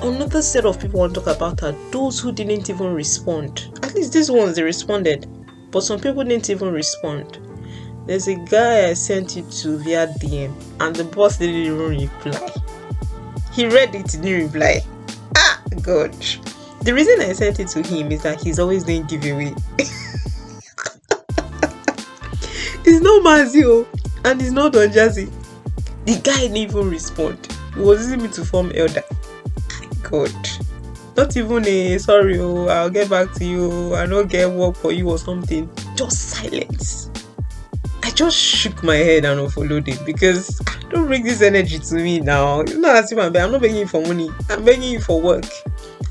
Another 0.03 0.43
set 0.43 0.67
of 0.67 0.81
people 0.81 0.99
want 0.99 1.15
to 1.15 1.21
talk 1.21 1.37
about 1.37 1.63
are 1.63 1.73
those 1.93 2.19
who 2.19 2.33
didn't 2.33 2.69
even 2.69 2.93
respond. 2.93 3.71
At 3.85 3.95
least 3.95 4.13
these 4.13 4.33
ones 4.33 4.57
they 4.57 4.63
responded, 4.65 5.29
but 5.71 5.83
some 5.83 6.01
people 6.01 6.25
didn't 6.25 6.51
even 6.51 6.73
respond. 6.73 7.39
There's 8.07 8.27
a 8.27 8.35
guy 8.35 8.89
I 8.89 8.95
sent 8.95 9.37
it 9.37 9.49
to 9.63 9.79
via 9.79 10.09
DM, 10.09 10.53
and 10.81 10.97
the 10.97 11.05
boss 11.05 11.37
didn't 11.37 11.55
even 11.55 12.09
reply. 12.09 12.51
He 13.53 13.67
read 13.67 13.95
it, 13.95 14.09
didn't 14.09 14.53
reply. 14.53 14.81
Ah, 15.37 15.63
God. 15.83 16.13
The 16.81 16.93
reason 16.93 17.21
I 17.21 17.33
sent 17.33 17.61
it 17.61 17.69
to 17.69 17.83
him 17.83 18.11
is 18.11 18.25
that 18.25 18.43
he's 18.43 18.59
always 18.59 18.83
doing 18.83 19.07
giveaway. 19.07 19.55
It's 22.85 23.01
not 23.01 23.23
Mazio 23.23 23.87
and 24.25 24.43
it's 24.43 24.51
not 24.51 24.73
Don 24.73 24.89
Jazzy. 24.89 25.33
The 26.05 26.21
guy 26.21 26.41
didn't 26.41 26.57
even 26.57 26.91
respond. 26.91 27.47
He 27.75 27.81
was 27.81 28.01
using 28.01 28.21
me 28.23 28.29
to 28.31 28.45
form 28.45 28.73
elder. 28.75 29.05
Not 31.17 31.37
even 31.37 31.67
a 31.67 31.99
sorry, 31.99 32.39
oh, 32.39 32.67
I'll 32.67 32.91
get 32.91 33.09
back 33.09 33.33
to 33.35 33.45
you. 33.45 33.71
Oh, 33.73 33.95
I 33.95 34.07
don't 34.07 34.29
get 34.31 34.51
work 34.51 34.77
for 34.77 34.93
you 34.93 35.09
or 35.09 35.19
something. 35.19 35.71
Just 35.95 36.31
silence. 36.31 37.11
I 38.03 38.11
just 38.11 38.37
shook 38.37 38.83
my 38.83 38.97
head 38.97 39.25
and 39.25 39.41
unfollowed 39.41 39.89
it 39.89 40.05
because 40.05 40.59
don't 40.91 41.07
bring 41.07 41.25
this 41.25 41.41
energy 41.41 41.79
to 41.79 41.95
me 41.95 42.21
now. 42.21 42.61
Not 42.63 42.97
as 42.97 43.13
if 43.13 43.19
I'm, 43.19 43.35
I'm 43.37 43.53
not 43.53 43.63
begging 43.63 43.79
you 43.79 43.87
for 43.87 44.03
money. 44.03 44.31
I'm 44.51 44.65
begging 44.65 44.91
you 44.91 45.01
for 45.01 45.21
work. 45.21 45.47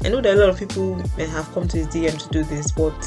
I 0.04 0.10
know 0.10 0.20
that 0.22 0.36
a 0.36 0.40
lot 0.40 0.50
of 0.50 0.58
people 0.58 0.96
may 1.16 1.28
have 1.28 1.52
come 1.54 1.68
to 1.68 1.78
his 1.78 1.88
DM 1.88 2.18
to 2.20 2.30
do 2.30 2.44
this, 2.44 2.72
but 2.72 3.00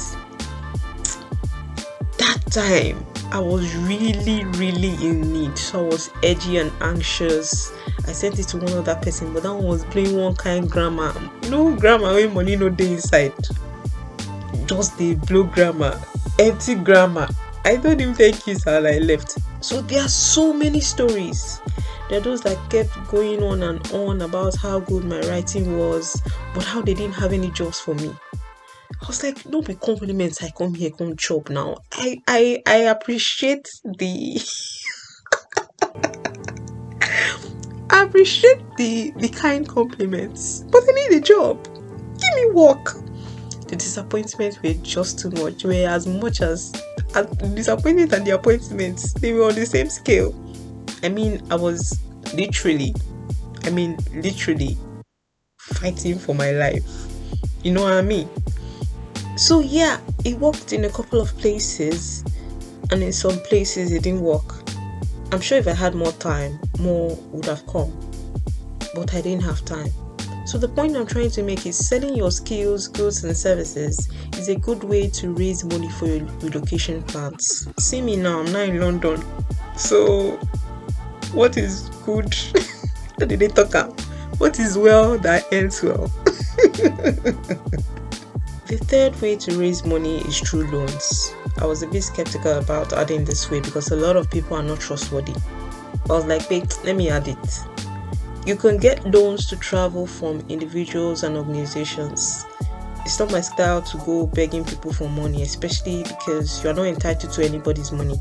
that 2.17 2.39
time 2.49 3.05
I 3.31 3.39
was 3.39 3.75
really, 3.77 4.45
really 4.45 4.93
in 5.05 5.33
need. 5.33 5.57
So 5.57 5.85
I 5.85 5.89
was 5.89 6.09
edgy 6.23 6.57
and 6.57 6.71
anxious. 6.79 7.73
I 8.07 8.11
sent 8.11 8.39
it 8.39 8.47
to 8.49 8.57
one 8.57 8.73
other 8.73 8.95
person, 8.95 9.33
but 9.33 9.43
that 9.43 9.53
one 9.53 9.63
was 9.65 9.85
playing 9.85 10.17
one 10.17 10.35
kind 10.35 10.69
grammar. 10.69 11.13
No 11.49 11.75
grammar 11.75 12.13
when 12.13 12.33
money 12.33 12.55
no 12.55 12.69
day 12.69 12.93
inside. 12.93 13.33
Just 14.65 14.97
the 14.97 15.15
blue 15.15 15.45
grammar, 15.45 15.99
empty 16.39 16.75
grammar. 16.75 17.27
I 17.63 17.77
don't 17.77 17.99
even 17.99 18.13
think 18.13 18.47
it's 18.47 18.63
how 18.63 18.73
I 18.73 18.99
left. 18.99 19.37
So 19.61 19.81
there 19.81 20.03
are 20.03 20.07
so 20.09 20.53
many 20.53 20.79
stories. 20.79 21.59
There 22.09 22.19
are 22.19 22.21
those 22.21 22.41
that 22.41 22.69
kept 22.69 22.91
going 23.07 23.41
on 23.41 23.63
and 23.63 23.91
on 23.91 24.21
about 24.21 24.55
how 24.55 24.79
good 24.81 25.03
my 25.03 25.19
writing 25.21 25.77
was, 25.77 26.21
but 26.53 26.63
how 26.63 26.81
they 26.81 26.93
didn't 26.93 27.15
have 27.15 27.33
any 27.33 27.49
jobs 27.49 27.79
for 27.79 27.95
me. 27.95 28.13
I 29.01 29.07
was 29.07 29.23
like, 29.23 29.43
don't 29.49 29.65
be 29.65 29.75
compliments. 29.75 30.43
I 30.43 30.51
come 30.55 30.73
here, 30.75 30.91
come 30.91 31.15
chop 31.17 31.49
now. 31.49 31.77
I 31.93 32.21
I 32.27 32.61
I 32.65 32.75
appreciate 32.93 33.67
the 33.83 34.39
I 37.89 38.03
appreciate 38.03 38.61
the 38.77 39.11
the 39.17 39.29
kind 39.29 39.67
compliments, 39.67 40.63
but 40.71 40.83
I 40.87 40.91
need 40.91 41.17
a 41.17 41.21
job. 41.21 41.63
Give 41.63 42.35
me 42.35 42.51
work. 42.51 42.95
The 43.67 43.75
disappointments 43.75 44.61
were 44.61 44.73
just 44.81 45.19
too 45.19 45.31
much. 45.31 45.63
Were 45.63 45.73
as 45.73 46.07
much 46.07 46.41
as, 46.41 46.71
as 47.15 47.27
the 47.37 47.51
disappointment 47.55 48.13
and 48.13 48.25
the 48.25 48.31
appointments. 48.31 49.13
They 49.13 49.33
were 49.33 49.45
on 49.45 49.55
the 49.55 49.65
same 49.65 49.89
scale. 49.89 50.33
I 51.03 51.09
mean, 51.09 51.41
I 51.51 51.55
was 51.55 51.99
literally, 52.33 52.93
I 53.63 53.69
mean, 53.69 53.97
literally 54.13 54.77
fighting 55.59 56.17
for 56.19 56.33
my 56.35 56.51
life. 56.51 56.87
You 57.63 57.71
know 57.73 57.83
what 57.83 57.93
I 57.93 58.01
mean? 58.01 58.29
So 59.35 59.59
yeah, 59.59 59.99
it 60.23 60.37
worked 60.39 60.73
in 60.73 60.85
a 60.85 60.89
couple 60.89 61.19
of 61.19 61.35
places, 61.37 62.23
and 62.91 63.03
in 63.03 63.11
some 63.11 63.39
places 63.39 63.91
it 63.91 64.03
didn't 64.03 64.21
work. 64.21 64.54
I'm 65.35 65.41
sure 65.41 65.57
if 65.57 65.67
I 65.67 65.73
had 65.73 65.95
more 65.95 66.13
time, 66.13 66.57
more 66.79 67.13
would 67.33 67.43
have 67.43 67.67
come, 67.67 67.91
but 68.93 69.13
I 69.13 69.19
didn't 69.19 69.43
have 69.43 69.65
time. 69.65 69.89
So 70.45 70.57
the 70.57 70.69
point 70.69 70.95
I'm 70.95 71.05
trying 71.05 71.29
to 71.31 71.43
make 71.43 71.65
is 71.65 71.75
selling 71.89 72.15
your 72.15 72.31
skills, 72.31 72.87
goods, 72.87 73.21
and 73.25 73.35
services 73.35 74.07
is 74.37 74.47
a 74.47 74.55
good 74.55 74.85
way 74.85 75.09
to 75.09 75.33
raise 75.33 75.65
money 75.65 75.89
for 75.89 76.05
your 76.05 76.23
relocation 76.39 77.03
plans. 77.03 77.67
See 77.77 77.99
me 78.01 78.15
now, 78.15 78.39
I'm 78.39 78.53
not 78.53 78.69
in 78.69 78.79
London. 78.79 79.21
So 79.75 80.37
what 81.33 81.57
is 81.57 81.89
good? 82.05 82.33
did 83.17 83.37
they 83.37 83.49
talk 83.49 83.67
about? 83.71 83.99
What 84.37 84.57
is 84.57 84.77
well 84.77 85.17
that 85.19 85.51
ends 85.51 85.83
well? 85.83 86.09
The 88.67 88.77
third 88.77 89.21
way 89.21 89.35
to 89.35 89.59
raise 89.59 89.85
money 89.85 90.19
is 90.21 90.39
through 90.39 90.71
loans. 90.71 91.35
I 91.57 91.65
was 91.65 91.83
a 91.83 91.87
bit 91.87 92.03
skeptical 92.03 92.57
about 92.57 92.93
adding 92.93 93.23
this 93.23 93.49
way 93.49 93.61
because 93.61 93.91
a 93.91 93.95
lot 93.95 94.15
of 94.15 94.29
people 94.29 94.57
are 94.57 94.63
not 94.63 94.79
trustworthy. 94.79 95.35
I 96.09 96.13
was 96.13 96.25
like, 96.25 96.49
wait, 96.49 96.77
let 96.83 96.95
me 96.95 97.09
add 97.09 97.27
it. 97.27 97.59
You 98.45 98.55
can 98.55 98.77
get 98.77 99.03
loans 99.05 99.47
to 99.47 99.55
travel 99.55 100.05
from 100.05 100.45
individuals 100.49 101.23
and 101.23 101.35
organizations. 101.35 102.45
It's 103.05 103.19
not 103.19 103.31
my 103.31 103.41
style 103.41 103.81
to 103.81 103.97
go 103.99 104.27
begging 104.27 104.65
people 104.65 104.91
for 104.93 105.09
money, 105.09 105.41
especially 105.43 106.03
because 106.03 106.63
you 106.63 106.69
are 106.69 106.73
not 106.73 106.85
entitled 106.85 107.33
to 107.33 107.43
anybody's 107.43 107.91
money. 107.91 108.19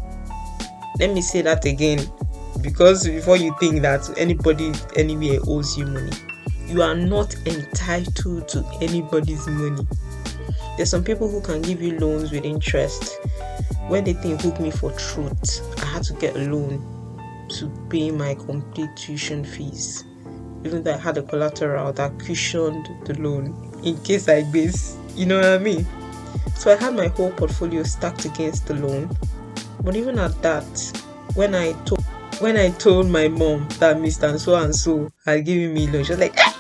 Let 0.99 1.13
me 1.13 1.21
say 1.21 1.43
that 1.43 1.65
again 1.65 2.07
because 2.61 3.07
before 3.07 3.37
you 3.37 3.55
think 3.59 3.83
that 3.83 4.09
anybody 4.17 4.73
anywhere 4.97 5.41
owes 5.47 5.77
you 5.77 5.87
money, 5.87 6.13
you 6.67 6.83
are 6.83 6.95
not 6.95 7.35
entitled 7.47 8.49
to 8.49 8.65
anybody's 8.81 9.47
money. 9.47 9.87
There's 10.77 10.91
some 10.91 11.05
people 11.05 11.29
who 11.29 11.41
can 11.41 11.63
give 11.63 11.81
you 11.81 11.99
loans 11.99 12.33
with 12.33 12.45
interest. 12.45 13.19
When 13.89 14.05
they 14.05 14.15
think 14.15 14.41
hook 14.41 14.59
me 14.59 14.71
for 14.71 14.91
truth, 14.93 15.61
I 15.83 15.87
had 15.87 16.03
to 16.05 16.15
get 16.15 16.37
a 16.37 16.41
loan 16.41 16.83
to 17.51 17.69
pay 17.91 18.11
my 18.11 18.35
complete 18.35 18.91
tuition 18.97 19.45
fees. 19.45 20.05
Even 20.65 20.83
though 20.83 20.95
I 20.95 20.99
had 20.99 21.19
a 21.19 21.23
collateral 21.23 21.93
that 21.93 22.19
cushioned 22.19 22.89
the 23.05 23.15
loan 23.21 23.73
in 23.85 23.97
case 24.03 24.29
I 24.29 24.43
base, 24.45 24.97
you 25.15 25.27
know 25.27 25.37
what 25.37 25.47
I 25.47 25.59
mean? 25.59 25.87
So 26.57 26.73
I 26.73 26.77
had 26.77 26.95
my 26.95 27.09
whole 27.09 27.31
portfolio 27.31 27.83
stacked 27.83 28.25
against 28.25 28.67
the 28.67 28.75
loan. 28.75 29.17
But 29.83 29.95
even 29.97 30.19
at 30.19 30.41
that, 30.43 31.03
when 31.35 31.55
I 31.55 31.73
told 31.85 32.05
when 32.41 32.57
I 32.57 32.71
told 32.71 33.09
my 33.09 33.29
mom 33.29 33.69
that 33.79 33.97
Mr. 33.99 34.29
and 34.29 34.41
so 34.41 34.57
and 34.57 34.75
so 34.75 35.09
had 35.25 35.45
given 35.45 35.73
me 35.73 35.87
loan, 35.87 36.05
she 36.05 36.13
was 36.13 36.19
like, 36.19 36.37
in 36.37 36.54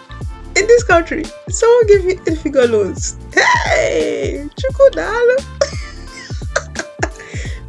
this 0.75 0.83
country, 0.83 1.23
someone 1.49 1.87
give 1.87 2.05
me 2.05 2.19
eight 2.27 2.39
figure 2.39 2.67
loans. 2.67 3.17
Hey, 3.33 4.49
Chukodalo. 4.57 5.37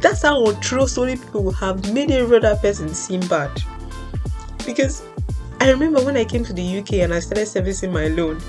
that's 0.00 0.22
how 0.22 0.44
untrustworthy 0.46 1.14
people 1.14 1.52
have 1.52 1.92
made 1.94 2.10
every 2.10 2.38
other 2.38 2.56
person 2.56 2.92
seem 2.92 3.20
bad. 3.28 3.50
Because 4.66 5.04
I 5.60 5.70
remember 5.70 6.04
when 6.04 6.16
I 6.16 6.24
came 6.24 6.42
to 6.46 6.52
the 6.52 6.78
UK 6.80 6.94
and 6.94 7.14
I 7.14 7.20
started 7.20 7.46
servicing 7.46 7.92
my 7.92 8.08
loan, 8.08 8.40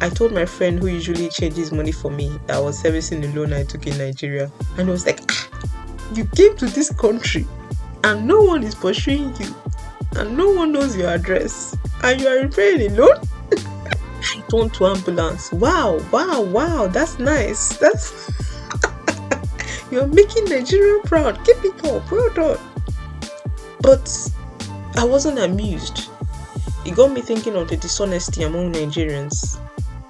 I 0.00 0.08
told 0.08 0.32
my 0.32 0.44
friend 0.44 0.80
who 0.80 0.88
usually 0.88 1.28
changes 1.28 1.70
money 1.70 1.92
for 1.92 2.10
me 2.10 2.36
that 2.48 2.56
I 2.56 2.60
was 2.60 2.76
servicing 2.76 3.20
the 3.20 3.28
loan 3.28 3.52
I 3.52 3.62
took 3.62 3.86
in 3.86 3.96
Nigeria. 3.96 4.50
And 4.76 4.88
I 4.88 4.90
was 4.90 5.06
like, 5.06 5.20
ah, 5.30 5.48
you 6.16 6.24
came 6.34 6.56
to 6.56 6.66
this 6.66 6.92
country 6.92 7.46
and 8.02 8.26
no 8.26 8.42
one 8.42 8.64
is 8.64 8.74
pursuing 8.74 9.36
you 9.36 9.54
and 10.16 10.36
no 10.36 10.50
one 10.50 10.72
knows 10.72 10.96
your 10.96 11.10
address 11.10 11.76
and 12.02 12.20
you 12.20 12.26
are 12.26 12.40
repaying 12.42 12.90
a 12.90 12.94
loan? 12.96 13.20
To 14.50 14.86
ambulance. 14.86 15.52
Wow, 15.52 16.00
wow, 16.10 16.40
wow, 16.42 16.88
that's 16.88 17.20
nice. 17.20 17.76
That's 17.76 18.28
you're 19.92 20.08
making 20.08 20.46
Nigeria 20.46 21.00
proud. 21.04 21.38
Keep 21.44 21.64
it 21.64 21.84
up. 21.84 22.10
Well 22.10 22.28
done. 22.34 22.58
But 23.80 24.30
I 24.96 25.04
wasn't 25.04 25.38
amused. 25.38 26.08
It 26.84 26.96
got 26.96 27.12
me 27.12 27.20
thinking 27.20 27.54
of 27.54 27.68
the 27.68 27.76
dishonesty 27.76 28.42
among 28.42 28.72
Nigerians. 28.72 29.60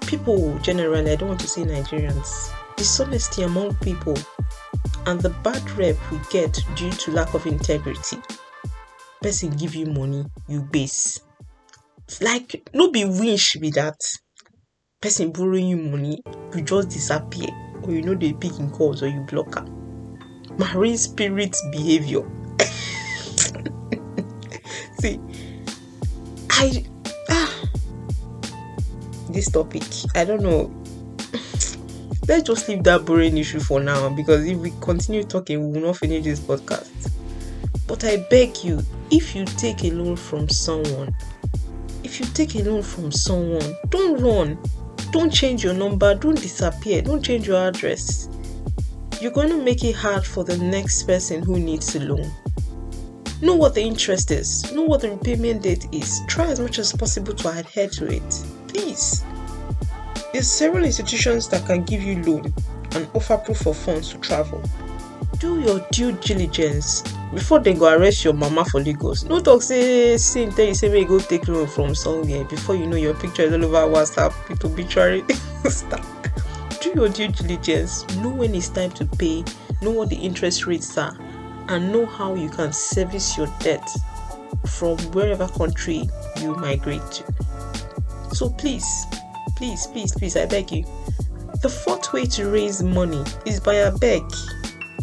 People 0.07 0.59
generally, 0.61 1.12
I 1.12 1.16
don't 1.16 1.29
want 1.29 1.40
to 1.40 1.46
say 1.48 1.62
Nigerians, 1.62 2.50
dishonesty 2.76 3.42
among 3.42 3.74
people 3.76 4.16
and 5.07 5.20
the 5.20 5.31
bad 5.31 5.70
rep 5.72 5.96
we 6.11 6.18
get 6.31 6.59
due 6.74 6.90
to 6.92 7.11
lack 7.11 7.35
of 7.35 7.46
integrity. 7.46 8.16
Person 9.20 9.50
give 9.50 9.74
you 9.74 9.87
money, 9.87 10.24
you 10.48 10.62
base. 10.62 11.20
It's 12.05 12.22
like 12.22 12.68
no 12.72 12.90
be 12.90 13.05
with 13.05 13.74
that. 13.74 14.00
Person 15.00 15.32
borrowing 15.32 15.66
you 15.66 15.78
money, 15.78 16.22
you 16.54 16.60
just 16.60 16.90
disappear, 16.90 17.48
or 17.84 17.90
you 17.90 18.02
know 18.02 18.14
they 18.14 18.34
pick 18.34 18.58
in 18.58 18.70
calls 18.70 19.02
or 19.02 19.08
you 19.08 19.22
block 19.22 19.54
her. 19.54 19.64
Marine 20.58 20.98
spirit 20.98 21.56
behavior. 21.72 22.20
See, 25.00 25.18
I 26.50 26.84
ah, 27.30 27.62
this 29.30 29.50
topic, 29.50 29.84
I 30.14 30.26
don't 30.26 30.42
know. 30.42 30.70
Let's 32.28 32.42
just 32.42 32.68
leave 32.68 32.84
that 32.84 33.06
boring 33.06 33.38
issue 33.38 33.60
for 33.60 33.80
now 33.80 34.10
because 34.10 34.44
if 34.44 34.58
we 34.58 34.70
continue 34.82 35.24
talking, 35.24 35.72
we 35.72 35.80
will 35.80 35.86
not 35.86 35.96
finish 35.96 36.24
this 36.24 36.40
podcast. 36.40 37.10
But 37.86 38.04
I 38.04 38.18
beg 38.28 38.62
you, 38.62 38.82
if 39.10 39.34
you 39.34 39.46
take 39.46 39.82
a 39.82 39.92
loan 39.92 40.16
from 40.16 40.50
someone, 40.50 41.14
if 42.04 42.20
you 42.20 42.26
take 42.26 42.54
a 42.56 42.62
loan 42.64 42.82
from 42.82 43.10
someone, 43.10 43.74
don't 43.88 44.20
run, 44.20 44.58
don't 45.12 45.31
change 45.33 45.64
your 45.64 45.75
number, 45.75 46.14
don't 46.14 46.40
disappear, 46.40 47.03
don't 47.03 47.23
change 47.23 47.49
your 47.49 47.68
address. 47.68 48.29
You're 49.20 49.33
going 49.33 49.49
to 49.49 49.62
make 49.62 49.85
it 49.85 49.94
hard 49.94 50.25
for 50.25 50.44
the 50.44 50.57
next 50.57 51.03
person 51.03 51.42
who 51.42 51.59
needs 51.59 51.94
a 51.96 52.01
loan. 52.01 52.31
Know 53.42 53.55
what 53.55 53.75
the 53.75 53.83
interest 53.83 54.31
is, 54.31 54.70
know 54.73 54.83
what 54.83 55.01
the 55.01 55.11
repayment 55.11 55.62
date 55.62 55.87
is. 55.92 56.20
Try 56.29 56.46
as 56.46 56.61
much 56.61 56.79
as 56.79 56.92
possible 56.92 57.35
to 57.35 57.49
adhere 57.59 57.88
to 57.88 58.07
it. 58.07 58.44
Please. 58.68 59.25
There's 60.33 60.51
several 60.51 60.85
institutions 60.85 61.49
that 61.49 61.66
can 61.66 61.85
give 61.85 62.03
you 62.03 62.23
loan 62.23 62.55
and 62.92 63.09
offer 63.14 63.37
proof 63.37 63.66
of 63.66 63.77
funds 63.77 64.11
to 64.11 64.18
travel. 64.18 64.62
Do 65.40 65.59
your 65.59 65.81
due 65.90 66.12
diligence 66.12 67.03
before 67.33 67.61
they 67.61 67.72
go 67.72 67.90
arrest 67.90 68.24
your 68.24 68.35
mama 68.35 68.62
for 68.66 68.79
Lagos. 68.79 69.24
No 69.24 69.40
talk 69.40 69.62
say 69.62 70.18
Syn 70.18 70.53
tell 70.53 70.66
you 70.66 70.74
say 70.74 70.90
may 70.90 71.05
go 71.05 71.18
take 71.18 71.48
loan 71.48 71.66
from 71.66 71.94
somewhere 71.94 72.44
before 72.44 72.76
you 72.76 72.87
know 72.87 72.96
your 72.96 73.14
picture 73.14 73.44
is 73.44 73.55
all 73.55 73.64
over 73.64 73.96
WhatsApp 73.96 74.35
with 74.50 74.62
obituary 74.62 75.24
stuff. 75.64 76.07
Do 76.83 76.92
your 76.94 77.09
due 77.09 77.29
diligence. 77.29 78.07
Know 78.16 78.29
when 78.29 78.55
it's 78.55 78.68
time 78.68 78.90
to 78.92 79.07
pay. 79.07 79.42
Know 79.81 79.92
what 79.92 80.11
the 80.11 80.16
interest 80.16 80.66
rates 80.66 80.98
are 80.98 81.16
and 81.68 81.90
know 81.90 82.05
how 82.05 82.35
you 82.35 82.50
can 82.50 82.70
service 82.70 83.38
your 83.38 83.46
debt 83.61 83.88
from 84.66 84.98
wherever 85.12 85.48
country 85.48 86.09
you 86.42 86.55
migrate 86.57 87.00
to. 87.12 87.24
So 88.35 88.50
please, 88.50 89.07
please, 89.57 89.87
please, 89.87 90.12
please, 90.12 90.37
I 90.37 90.44
beg 90.44 90.70
you. 90.70 90.85
The 91.62 91.68
fourth 91.68 92.12
way 92.12 92.26
to 92.26 92.50
raise 92.50 92.83
money 92.83 93.24
is 93.46 93.59
by 93.59 93.74
a 93.74 93.96
beg. 93.96 94.22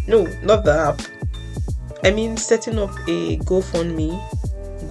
No, 0.08 0.24
not 0.44 0.64
the 0.64 0.74
app. 0.74 1.02
I 2.04 2.12
mean, 2.12 2.38
setting 2.38 2.80
up 2.80 2.92
a 3.08 3.38
GoFundMe, 3.38 4.18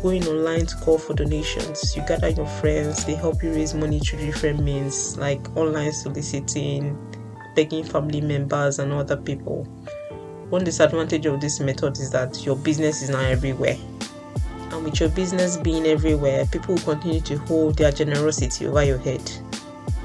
going 0.02 0.26
online 0.26 0.66
to 0.66 0.76
call 0.76 0.98
for 0.98 1.14
donations. 1.14 1.96
You 1.96 2.02
gather 2.06 2.28
your 2.28 2.46
friends, 2.46 3.04
they 3.04 3.14
help 3.14 3.42
you 3.42 3.50
raise 3.52 3.74
money 3.74 3.98
through 3.98 4.20
different 4.20 4.62
means 4.62 5.16
like 5.16 5.56
online 5.56 5.92
soliciting, 5.92 6.96
begging 7.54 7.84
family 7.84 8.20
members, 8.20 8.78
and 8.78 8.92
other 8.92 9.16
people 9.16 9.66
one 10.50 10.62
disadvantage 10.62 11.26
of 11.26 11.40
this 11.40 11.58
method 11.58 11.98
is 11.98 12.10
that 12.10 12.44
your 12.46 12.54
business 12.54 13.02
is 13.02 13.10
now 13.10 13.20
everywhere. 13.20 13.76
And 14.70 14.84
with 14.84 15.00
your 15.00 15.08
business 15.08 15.56
being 15.56 15.86
everywhere, 15.86 16.46
people 16.46 16.76
will 16.76 16.82
continue 16.82 17.20
to 17.22 17.36
hold 17.38 17.78
their 17.78 17.90
generosity 17.90 18.66
over 18.66 18.84
your 18.84 18.98
head. 18.98 19.20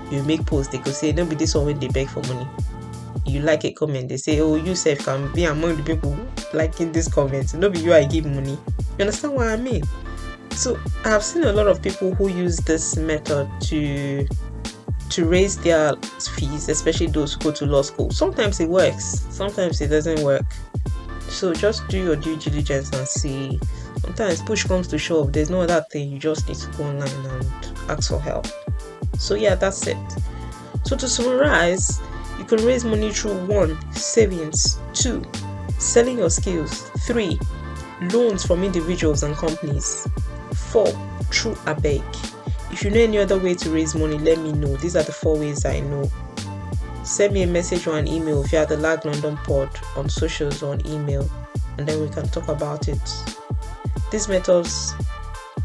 You 0.09 0.23
make 0.23 0.45
posts, 0.45 0.71
they 0.71 0.79
could 0.79 0.95
say, 0.95 1.11
Don't 1.11 1.29
be 1.29 1.35
this 1.35 1.53
one 1.53 1.67
when 1.67 1.79
they 1.79 1.89
beg 1.89 2.09
for 2.09 2.21
money. 2.23 2.47
You 3.25 3.41
like 3.41 3.65
a 3.65 3.71
comment, 3.71 4.09
they 4.09 4.17
say, 4.17 4.39
Oh, 4.39 4.55
you 4.55 4.75
self 4.75 4.99
can 4.99 5.31
be 5.33 5.45
among 5.45 5.77
the 5.77 5.83
people 5.83 6.17
liking 6.53 6.91
this 6.91 7.07
comment. 7.07 7.53
Not 7.53 7.73
be 7.73 7.79
you 7.79 7.93
I 7.93 8.05
give 8.05 8.25
money. 8.25 8.57
You 8.97 9.01
understand 9.01 9.33
what 9.33 9.47
I 9.47 9.57
mean? 9.57 9.83
So 10.51 10.77
I 11.05 11.09
have 11.09 11.23
seen 11.23 11.43
a 11.43 11.53
lot 11.53 11.67
of 11.67 11.81
people 11.81 12.13
who 12.15 12.27
use 12.29 12.57
this 12.57 12.97
method 12.97 13.49
to 13.61 14.27
to 15.09 15.25
raise 15.25 15.57
their 15.57 15.93
fees, 16.35 16.69
especially 16.69 17.07
those 17.07 17.33
who 17.33 17.39
go 17.41 17.51
to 17.51 17.65
law 17.65 17.81
school. 17.81 18.11
Sometimes 18.11 18.59
it 18.59 18.69
works, 18.69 19.25
sometimes 19.29 19.81
it 19.81 19.87
doesn't 19.87 20.23
work. 20.23 20.45
So 21.27 21.53
just 21.53 21.87
do 21.87 22.03
your 22.03 22.15
due 22.15 22.37
diligence 22.37 22.91
and 22.91 23.07
see. 23.07 23.59
Sometimes 24.01 24.41
push 24.41 24.63
comes 24.63 24.87
to 24.89 24.97
shove, 24.97 25.33
there's 25.33 25.49
no 25.49 25.61
other 25.61 25.85
thing, 25.91 26.11
you 26.11 26.19
just 26.19 26.47
need 26.47 26.57
to 26.57 26.67
go 26.77 26.85
online 26.85 27.25
and 27.25 27.45
ask 27.89 28.09
for 28.09 28.19
help. 28.19 28.47
So, 29.17 29.35
yeah, 29.35 29.55
that's 29.55 29.85
it. 29.85 29.97
So, 30.83 30.97
to 30.97 31.07
summarize, 31.07 32.01
you 32.41 32.57
can 32.57 32.65
raise 32.65 32.83
money 32.83 33.11
through 33.11 33.45
one, 33.45 33.77
savings, 33.93 34.79
two, 34.93 35.23
selling 35.77 36.17
your 36.17 36.29
skills, 36.29 36.89
three, 37.05 37.39
loans 38.13 38.45
from 38.45 38.63
individuals 38.63 39.23
and 39.23 39.35
companies, 39.35 40.07
four, 40.53 40.87
through 41.31 41.55
a 41.67 41.75
bank 41.79 42.03
if 42.71 42.83
you 42.83 42.89
know 42.89 43.01
any 43.01 43.17
other 43.17 43.37
way 43.37 43.53
to 43.53 43.69
raise 43.69 43.93
money, 43.95 44.17
let 44.17 44.39
me 44.39 44.53
know. 44.53 44.75
These 44.77 44.95
are 44.95 45.03
the 45.03 45.11
four 45.11 45.37
ways 45.37 45.65
I 45.65 45.81
know. 45.81 46.09
Send 47.03 47.33
me 47.33 47.43
a 47.43 47.47
message 47.47 47.85
or 47.85 47.97
an 47.97 48.07
email 48.07 48.43
via 48.43 48.65
the 48.65 48.77
Lag 48.77 49.03
London 49.03 49.35
Pod 49.37 49.69
on 49.97 50.07
socials 50.07 50.63
or 50.63 50.73
on 50.73 50.87
email, 50.87 51.29
and 51.77 51.87
then 51.87 51.99
we 51.99 52.07
can 52.07 52.27
talk 52.29 52.47
about 52.47 52.87
it. 52.87 52.99
These 54.09 54.29
methods 54.29 54.93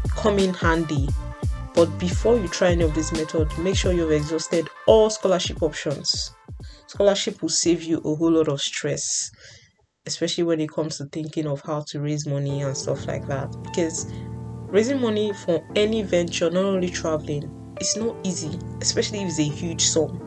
come 0.09 0.37
in 0.37 0.53
handy, 0.53 1.07
but 1.73 1.85
before 1.97 2.37
you 2.37 2.49
try 2.49 2.71
any 2.71 2.83
of 2.83 2.93
these 2.93 3.13
methods, 3.13 3.57
make 3.57 3.77
sure 3.77 3.93
you've 3.93 4.11
exhausted 4.11 4.69
all 4.85 5.09
scholarship 5.09 5.63
options. 5.63 6.35
Scholarship 6.87 7.41
will 7.41 7.49
save 7.49 7.83
you 7.83 7.97
a 7.99 8.15
whole 8.15 8.31
lot 8.31 8.47
of 8.47 8.61
stress, 8.61 9.29
especially 10.05 10.43
when 10.45 10.61
it 10.61 10.69
comes 10.71 10.97
to 10.97 11.05
thinking 11.05 11.47
of 11.47 11.61
how 11.61 11.83
to 11.87 11.99
raise 11.99 12.25
money 12.27 12.61
and 12.61 12.75
stuff 12.75 13.05
like 13.07 13.27
that. 13.27 13.53
Because 13.63 14.11
Raising 14.67 14.99
money 14.99 15.31
for 15.31 15.65
any 15.77 16.01
venture, 16.01 16.49
not 16.49 16.65
only 16.65 16.89
traveling, 16.89 17.49
it's 17.79 17.95
not 17.95 18.17
easy, 18.25 18.59
especially 18.81 19.21
if 19.21 19.29
it's 19.29 19.39
a 19.39 19.43
huge 19.43 19.81
sum. 19.81 20.21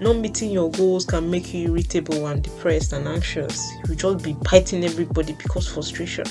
Not 0.00 0.18
meeting 0.18 0.52
your 0.52 0.70
goals 0.70 1.04
can 1.04 1.28
make 1.28 1.52
you 1.52 1.66
irritable 1.66 2.28
and 2.28 2.44
depressed 2.44 2.92
and 2.92 3.08
anxious. 3.08 3.68
You 3.88 3.96
just 3.96 4.24
be 4.24 4.36
biting 4.48 4.84
everybody 4.84 5.32
because 5.32 5.66
frustration. 5.66 6.26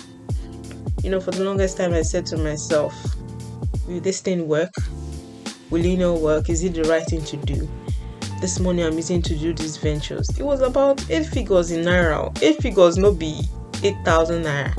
You 1.03 1.09
know, 1.09 1.19
for 1.19 1.31
the 1.31 1.43
longest 1.43 1.75
time, 1.75 1.93
I 1.93 2.03
said 2.03 2.25
to 2.27 2.37
myself, 2.37 2.95
Will 3.85 3.99
this 3.99 4.21
thing 4.21 4.47
work? 4.47 4.71
Will 5.71 5.83
it 5.83 5.97
not 5.97 6.21
work? 6.21 6.49
Is 6.49 6.63
it 6.63 6.73
the 6.73 6.85
right 6.85 7.05
thing 7.05 7.25
to 7.25 7.35
do? 7.35 7.69
This 8.41 8.59
money 8.59 8.83
I'm 8.83 8.93
using 8.93 9.21
to 9.23 9.35
do 9.35 9.53
these 9.53 9.77
ventures. 9.77 10.29
It 10.37 10.43
was 10.43 10.61
about 10.61 11.03
eight 11.11 11.25
figures 11.25 11.71
in 11.71 11.83
naira. 11.85 12.41
Eight 12.41 12.61
figures, 12.61 12.97
no 12.97 13.11
be 13.13 13.41
eight 13.83 13.97
thousand 14.05 14.43
naira. 14.43 14.73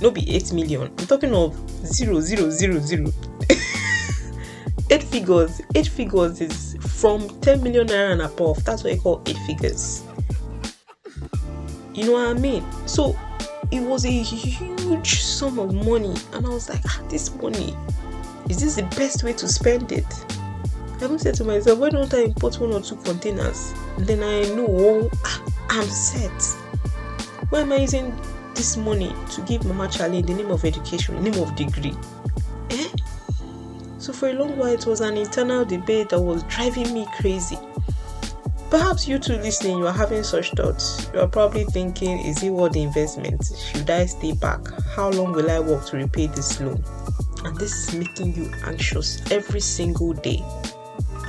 No 0.00 0.10
be 0.10 0.30
8 0.34 0.52
million. 0.52 0.82
I'm 0.82 1.06
talking 1.06 1.34
of 1.34 1.56
zero 1.84 2.20
zero 2.20 2.50
zero 2.50 2.78
zero. 2.78 3.12
eight 4.90 5.02
figures. 5.02 5.60
Eight 5.74 5.88
figures 5.88 6.40
is 6.40 6.76
from 7.00 7.28
10 7.40 7.62
million 7.62 7.86
naira 7.88 8.12
and 8.12 8.22
above. 8.22 8.64
That's 8.64 8.84
what 8.84 8.92
i 8.92 8.96
call 8.96 9.22
eight 9.26 9.38
figures. 9.38 10.04
You 11.94 12.06
know 12.06 12.12
what 12.12 12.28
i 12.28 12.34
mean? 12.34 12.64
So 12.86 13.18
it 13.72 13.80
was 13.80 14.04
a 14.04 14.10
huge 14.10 15.20
sum 15.20 15.58
of 15.58 15.74
money. 15.74 16.14
And 16.32 16.46
i 16.46 16.48
was 16.48 16.68
like 16.68 16.80
ah, 16.86 17.02
this 17.08 17.34
money 17.34 17.76
is 18.48 18.60
this 18.60 18.76
the 18.76 18.84
best 18.96 19.24
way 19.24 19.32
to 19.32 19.48
spend 19.48 19.90
it 19.92 20.06
i 21.00 21.04
even 21.04 21.18
said 21.18 21.34
to 21.34 21.44
myself 21.44 21.78
why 21.78 21.88
don't 21.90 22.12
i 22.14 22.22
import 22.22 22.58
one 22.60 22.72
or 22.72 22.80
two 22.80 22.96
containers 22.96 23.74
then 23.98 24.22
i 24.22 24.42
know 24.54 24.66
oh, 24.68 25.10
i'm 25.70 25.86
set 25.88 26.30
why 27.50 27.60
am 27.60 27.72
i 27.72 27.76
using 27.76 28.12
this 28.58 28.76
money 28.76 29.14
to 29.30 29.40
give 29.42 29.64
Mama 29.64 29.88
Charlie 29.88 30.20
the 30.20 30.34
name 30.34 30.50
of 30.50 30.64
education, 30.64 31.14
the 31.14 31.30
name 31.30 31.40
of 31.40 31.54
degree. 31.54 31.94
Eh? 32.70 32.88
So 33.98 34.12
for 34.12 34.30
a 34.30 34.32
long 34.32 34.56
while, 34.58 34.72
it 34.72 34.84
was 34.84 35.00
an 35.00 35.16
internal 35.16 35.64
debate 35.64 36.08
that 36.08 36.20
was 36.20 36.42
driving 36.44 36.92
me 36.92 37.06
crazy. 37.16 37.56
Perhaps 38.68 39.06
you 39.06 39.20
too 39.20 39.36
listening, 39.36 39.78
you 39.78 39.86
are 39.86 39.92
having 39.92 40.24
such 40.24 40.50
thoughts. 40.50 41.08
You 41.14 41.20
are 41.20 41.28
probably 41.28 41.64
thinking, 41.66 42.18
is 42.18 42.42
it 42.42 42.50
worth 42.50 42.72
the 42.72 42.82
investment? 42.82 43.48
Should 43.72 43.88
I 43.88 44.06
stay 44.06 44.32
back? 44.32 44.60
How 44.96 45.10
long 45.10 45.32
will 45.32 45.50
I 45.50 45.60
work 45.60 45.86
to 45.86 45.96
repay 45.96 46.26
this 46.26 46.60
loan? 46.60 46.82
And 47.44 47.56
this 47.58 47.72
is 47.72 47.94
making 47.94 48.34
you 48.34 48.52
anxious 48.66 49.22
every 49.30 49.60
single 49.60 50.14
day. 50.14 50.42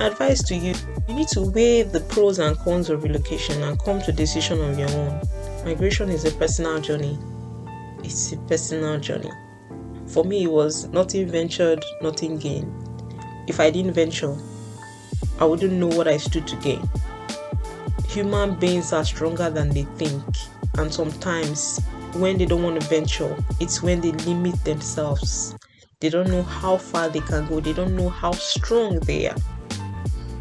Advice 0.00 0.42
to 0.44 0.56
you 0.56 0.74
you 1.08 1.14
need 1.14 1.28
to 1.28 1.42
weigh 1.42 1.82
the 1.82 2.00
pros 2.00 2.38
and 2.38 2.56
cons 2.58 2.90
of 2.90 3.02
relocation 3.02 3.62
and 3.62 3.78
come 3.80 4.00
to 4.00 4.10
a 4.10 4.14
decision 4.14 4.60
on 4.60 4.78
your 4.78 4.90
own. 4.90 5.20
Migration 5.64 6.08
is 6.08 6.24
a 6.24 6.32
personal 6.32 6.80
journey. 6.80 7.18
It's 8.02 8.32
a 8.32 8.36
personal 8.38 8.98
journey. 8.98 9.30
For 10.06 10.24
me, 10.24 10.44
it 10.44 10.50
was 10.50 10.88
nothing 10.88 11.28
ventured, 11.28 11.84
nothing 12.02 12.38
gained. 12.38 12.72
If 13.46 13.60
I 13.60 13.70
didn't 13.70 13.92
venture, 13.92 14.36
I 15.38 15.44
wouldn't 15.44 15.72
know 15.72 15.88
what 15.88 16.08
I 16.08 16.16
stood 16.16 16.46
to 16.48 16.56
gain 16.56 16.88
human 18.10 18.56
beings 18.56 18.92
are 18.92 19.04
stronger 19.04 19.48
than 19.48 19.68
they 19.68 19.84
think 19.94 20.24
and 20.78 20.92
sometimes 20.92 21.78
when 22.14 22.36
they 22.36 22.44
don't 22.44 22.64
want 22.64 22.80
to 22.80 22.88
venture 22.88 23.36
it's 23.60 23.84
when 23.84 24.00
they 24.00 24.10
limit 24.26 24.52
themselves 24.64 25.54
they 26.00 26.08
don't 26.08 26.28
know 26.28 26.42
how 26.42 26.76
far 26.76 27.08
they 27.08 27.20
can 27.20 27.46
go 27.46 27.60
they 27.60 27.72
don't 27.72 27.94
know 27.94 28.08
how 28.08 28.32
strong 28.32 28.98
they 29.00 29.28
are 29.28 29.36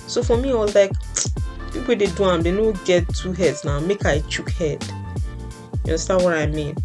so 0.10 0.24
for 0.24 0.38
me 0.38 0.52
i 0.52 0.56
was 0.56 0.76
like 0.76 0.92
people 1.74 1.96
they 1.96 2.08
do 2.08 2.26
them 2.26 2.42
they 2.42 2.52
don't 2.52 2.84
get 2.86 3.08
two 3.16 3.32
heads 3.32 3.64
now 3.64 3.80
make 3.80 4.06
i 4.06 4.20
chook 4.22 4.50
head 4.52 4.84
you 5.86 5.92
understand 5.94 6.24
what 6.24 6.34
i 6.34 6.46
mean 6.48 6.76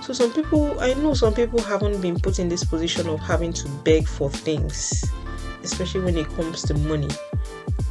so 0.00 0.12
some 0.12 0.32
people 0.32 0.78
i 0.80 0.94
know 0.94 1.14
some 1.14 1.34
people 1.34 1.60
haven't 1.60 2.00
been 2.00 2.18
put 2.18 2.38
in 2.38 2.48
this 2.48 2.64
position 2.64 3.08
of 3.08 3.20
having 3.20 3.52
to 3.52 3.68
beg 3.84 4.08
for 4.08 4.30
things 4.30 5.04
especially 5.62 6.00
when 6.00 6.16
it 6.16 6.28
comes 6.30 6.62
to 6.62 6.74
money 6.74 7.08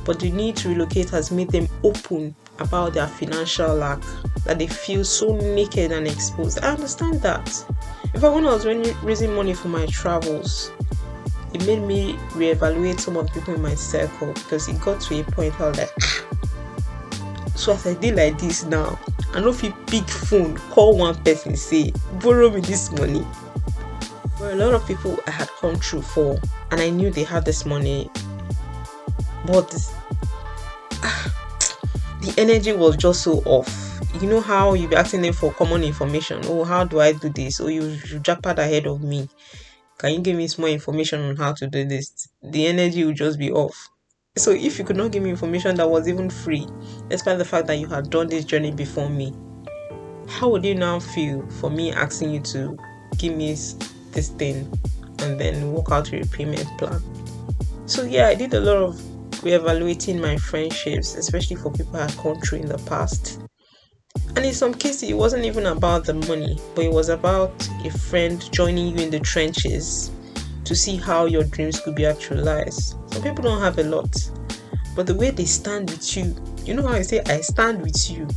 but 0.03 0.19
the 0.19 0.31
need 0.31 0.55
to 0.57 0.69
relocate 0.69 1.09
has 1.09 1.31
made 1.31 1.49
them 1.49 1.67
open 1.83 2.35
about 2.59 2.93
their 2.93 3.07
financial 3.07 3.75
lack 3.75 4.01
that 4.45 4.57
they 4.57 4.67
feel 4.67 5.03
so 5.03 5.35
naked 5.35 5.91
and 5.91 6.07
exposed. 6.07 6.59
I 6.63 6.71
understand 6.73 7.21
that. 7.21 7.47
In 8.13 8.19
fact, 8.19 8.33
when 8.33 8.45
I 8.45 8.53
was 8.53 8.65
raising 9.03 9.33
money 9.35 9.53
for 9.53 9.67
my 9.67 9.85
travels, 9.87 10.71
it 11.53 11.65
made 11.65 11.81
me 11.81 12.13
reevaluate 12.33 12.99
some 12.99 13.17
of 13.17 13.27
the 13.27 13.39
people 13.39 13.55
in 13.55 13.61
my 13.61 13.75
circle 13.75 14.33
because 14.33 14.67
it 14.67 14.79
got 14.81 15.01
to 15.01 15.19
a 15.19 15.23
point 15.23 15.57
where 15.59 15.67
I 15.67 15.69
was 15.69 15.77
like, 15.79 15.91
ah. 16.01 16.25
so 17.55 17.73
as 17.73 17.85
I 17.87 17.93
did 17.95 18.15
like 18.15 18.39
this 18.39 18.63
now, 18.63 18.99
I 19.33 19.41
know 19.41 19.49
if 19.49 19.63
you 19.63 19.71
pick 19.87 20.07
phone, 20.07 20.57
call 20.71 20.97
one 20.97 21.15
person, 21.23 21.55
say, 21.55 21.93
borrow 22.21 22.49
me 22.49 22.61
this 22.61 22.91
money. 22.91 23.25
Well, 24.39 24.53
a 24.53 24.55
lot 24.55 24.73
of 24.73 24.87
people 24.87 25.19
I 25.27 25.31
had 25.31 25.49
come 25.59 25.75
through 25.75 26.01
for, 26.01 26.39
and 26.71 26.81
I 26.81 26.89
knew 26.89 27.11
they 27.11 27.23
had 27.23 27.45
this 27.45 27.65
money 27.65 28.09
but 29.45 29.69
the 32.21 32.33
energy 32.37 32.73
was 32.73 32.95
just 32.95 33.23
so 33.23 33.41
off. 33.45 33.99
You 34.21 34.29
know 34.29 34.41
how 34.41 34.73
you 34.73 34.87
be 34.87 34.95
asking 34.95 35.21
them 35.21 35.33
for 35.33 35.51
common 35.53 35.83
information. 35.83 36.41
Oh, 36.45 36.63
how 36.63 36.83
do 36.83 36.99
I 36.99 37.13
do 37.13 37.29
this? 37.29 37.59
Oh, 37.59 37.67
you, 37.67 37.97
you 38.07 38.19
jackpot 38.19 38.59
ahead 38.59 38.85
of 38.85 39.01
me. 39.01 39.29
Can 40.01 40.13
you 40.13 40.19
give 40.19 40.35
me 40.35 40.47
some 40.47 40.63
more 40.63 40.69
information 40.69 41.21
on 41.21 41.35
how 41.35 41.53
to 41.53 41.67
do 41.67 41.85
this? 41.85 42.27
The 42.41 42.65
energy 42.65 43.03
will 43.03 43.13
just 43.13 43.37
be 43.37 43.51
off. 43.51 43.87
So 44.35 44.49
if 44.49 44.79
you 44.79 44.83
could 44.83 44.95
not 44.95 45.11
give 45.11 45.21
me 45.21 45.29
information 45.29 45.75
that 45.75 45.87
was 45.87 46.07
even 46.07 46.27
free, 46.27 46.67
despite 47.07 47.37
the 47.37 47.45
fact 47.45 47.67
that 47.67 47.75
you 47.75 47.85
had 47.85 48.09
done 48.09 48.25
this 48.25 48.43
journey 48.43 48.71
before 48.71 49.11
me, 49.11 49.31
how 50.27 50.49
would 50.49 50.65
you 50.65 50.73
now 50.73 50.99
feel 50.99 51.47
for 51.59 51.69
me 51.69 51.91
asking 51.91 52.31
you 52.31 52.39
to 52.39 52.75
give 53.19 53.37
me 53.37 53.51
this 53.51 54.29
thing 54.39 54.67
and 55.19 55.39
then 55.39 55.71
work 55.71 55.91
out 55.91 56.11
your 56.11 56.25
payment 56.25 56.65
plan? 56.79 56.99
So 57.85 58.01
yeah, 58.01 58.27
I 58.27 58.33
did 58.33 58.55
a 58.55 58.59
lot 58.59 58.77
of 58.77 58.95
reevaluating 59.43 60.19
my 60.19 60.35
friendships, 60.37 61.13
especially 61.13 61.57
for 61.57 61.71
people 61.71 61.97
I 61.97 62.09
had 62.09 62.17
gone 62.17 62.41
through 62.41 62.61
in 62.61 62.69
the 62.69 62.79
past. 62.79 63.40
And 64.35 64.45
in 64.45 64.53
some 64.53 64.73
cases, 64.73 65.09
it 65.09 65.13
wasn't 65.13 65.45
even 65.45 65.65
about 65.65 66.05
the 66.05 66.13
money, 66.13 66.57
but 66.75 66.85
it 66.85 66.91
was 66.91 67.09
about 67.09 67.51
a 67.85 67.91
friend 67.91 68.41
joining 68.51 68.87
you 68.87 69.03
in 69.03 69.09
the 69.09 69.19
trenches 69.19 70.11
to 70.63 70.75
see 70.75 70.95
how 70.95 71.25
your 71.25 71.43
dreams 71.43 71.79
could 71.79 71.95
be 71.95 72.05
actualized. 72.05 72.95
Some 73.11 73.23
people 73.23 73.43
don't 73.43 73.61
have 73.61 73.77
a 73.77 73.83
lot, 73.83 74.31
but 74.95 75.05
the 75.05 75.15
way 75.15 75.31
they 75.31 75.45
stand 75.45 75.89
with 75.89 76.15
you, 76.15 76.35
you 76.63 76.73
know 76.73 76.87
how 76.87 76.93
I 76.93 77.01
say, 77.01 77.21
I 77.25 77.41
stand 77.41 77.81
with 77.81 78.09
you. 78.09 78.27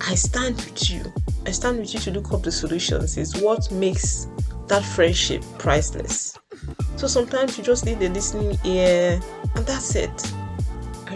I 0.00 0.14
stand 0.14 0.56
with 0.56 0.88
you. 0.90 1.04
I 1.46 1.50
stand 1.50 1.78
with 1.80 1.92
you 1.92 2.00
to 2.00 2.10
look 2.10 2.32
up 2.32 2.42
the 2.42 2.52
solutions 2.52 3.16
is 3.16 3.36
what 3.40 3.70
makes 3.70 4.26
that 4.68 4.84
friendship 4.84 5.44
priceless. 5.58 6.38
So 6.96 7.06
sometimes 7.06 7.58
you 7.58 7.64
just 7.64 7.84
need 7.84 8.02
a 8.02 8.08
listening 8.08 8.58
ear, 8.64 9.20
and 9.54 9.66
that's 9.66 9.94
it. 9.94 10.32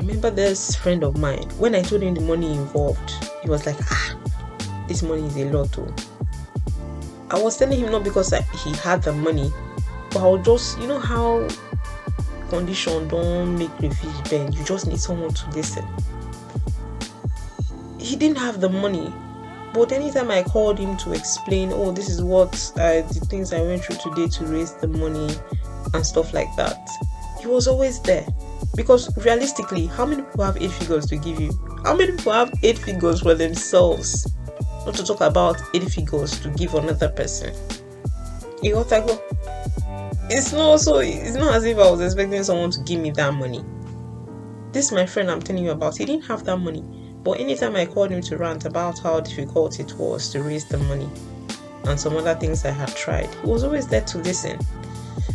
Remember 0.02 0.30
this 0.30 0.74
friend 0.74 1.04
of 1.04 1.16
mine, 1.16 1.48
when 1.58 1.76
I 1.76 1.82
told 1.82 2.02
him 2.02 2.14
the 2.14 2.22
money 2.22 2.50
involved, 2.50 3.12
he 3.40 3.48
was 3.48 3.66
like, 3.66 3.76
ah, 3.88 4.16
this 4.88 5.00
money 5.00 5.24
is 5.24 5.36
a 5.36 5.44
lot. 5.44 5.72
Too. 5.72 5.94
I 7.30 7.40
was 7.40 7.56
telling 7.56 7.78
him 7.78 7.92
not 7.92 8.02
because 8.02 8.32
I, 8.32 8.42
he 8.64 8.72
had 8.72 9.04
the 9.04 9.12
money, 9.12 9.52
but 10.10 10.24
I 10.24 10.26
was 10.26 10.44
just, 10.44 10.80
you 10.80 10.88
know 10.88 10.98
how 10.98 11.46
condition 12.48 13.06
don't 13.06 13.56
make 13.56 13.74
the 13.78 13.90
fish 13.90 14.28
bend. 14.28 14.56
You 14.56 14.64
just 14.64 14.88
need 14.88 14.98
someone 14.98 15.32
to 15.34 15.50
listen. 15.50 15.86
He 18.00 18.16
didn't 18.16 18.38
have 18.38 18.60
the 18.60 18.70
money, 18.70 19.14
but 19.72 19.92
anytime 19.92 20.32
I 20.32 20.42
called 20.42 20.80
him 20.80 20.96
to 20.96 21.12
explain, 21.12 21.70
oh, 21.72 21.92
this 21.92 22.10
is 22.10 22.20
what 22.20 22.52
uh, 22.74 23.02
the 23.02 23.26
things 23.30 23.52
I 23.52 23.60
went 23.62 23.84
through 23.84 23.98
today 23.98 24.26
to 24.26 24.46
raise 24.46 24.72
the 24.72 24.88
money, 24.88 25.32
and 25.94 26.04
stuff 26.04 26.34
like 26.34 26.48
that. 26.56 26.88
He 27.40 27.46
was 27.46 27.68
always 27.68 28.00
there. 28.00 28.26
Because 28.74 29.14
realistically, 29.18 29.86
how 29.86 30.06
many 30.06 30.22
people 30.22 30.44
have 30.44 30.56
eight 30.56 30.70
figures 30.72 31.06
to 31.06 31.16
give 31.16 31.40
you? 31.40 31.50
How 31.84 31.94
many 31.94 32.12
people 32.12 32.32
have 32.32 32.52
eight 32.62 32.78
figures 32.78 33.20
for 33.20 33.34
themselves? 33.34 34.32
Not 34.86 34.94
to 34.94 35.04
talk 35.04 35.20
about 35.20 35.60
eight 35.74 35.90
figures 35.90 36.40
to 36.40 36.48
give 36.50 36.74
another 36.74 37.08
person. 37.08 37.54
He 38.62 38.72
was 38.72 38.90
like, 38.90 39.04
well, 39.06 39.22
it's 40.30 40.52
not 40.52 40.80
so 40.80 40.98
it's 40.98 41.34
not 41.34 41.54
as 41.54 41.64
if 41.64 41.76
I 41.76 41.90
was 41.90 42.00
expecting 42.00 42.42
someone 42.42 42.70
to 42.70 42.80
give 42.80 43.00
me 43.00 43.10
that 43.12 43.34
money. 43.34 43.64
This 44.72 44.90
my 44.90 45.04
friend 45.04 45.30
I'm 45.30 45.42
telling 45.42 45.64
you 45.64 45.72
about, 45.72 45.98
he 45.98 46.04
didn't 46.06 46.24
have 46.24 46.44
that 46.44 46.56
money. 46.56 46.82
But 47.22 47.38
anytime 47.40 47.76
I 47.76 47.86
called 47.86 48.10
him 48.10 48.22
to 48.22 48.36
rant 48.36 48.64
about 48.64 48.98
how 48.98 49.20
difficult 49.20 49.78
it 49.78 49.92
was 49.94 50.30
to 50.30 50.42
raise 50.42 50.64
the 50.64 50.78
money 50.78 51.08
and 51.84 52.00
some 52.00 52.16
other 52.16 52.34
things 52.34 52.64
I 52.64 52.70
had 52.70 52.88
tried, 52.96 53.32
he 53.42 53.46
was 53.46 53.64
always 53.64 53.86
there 53.86 54.00
to 54.00 54.18
listen 54.18 54.58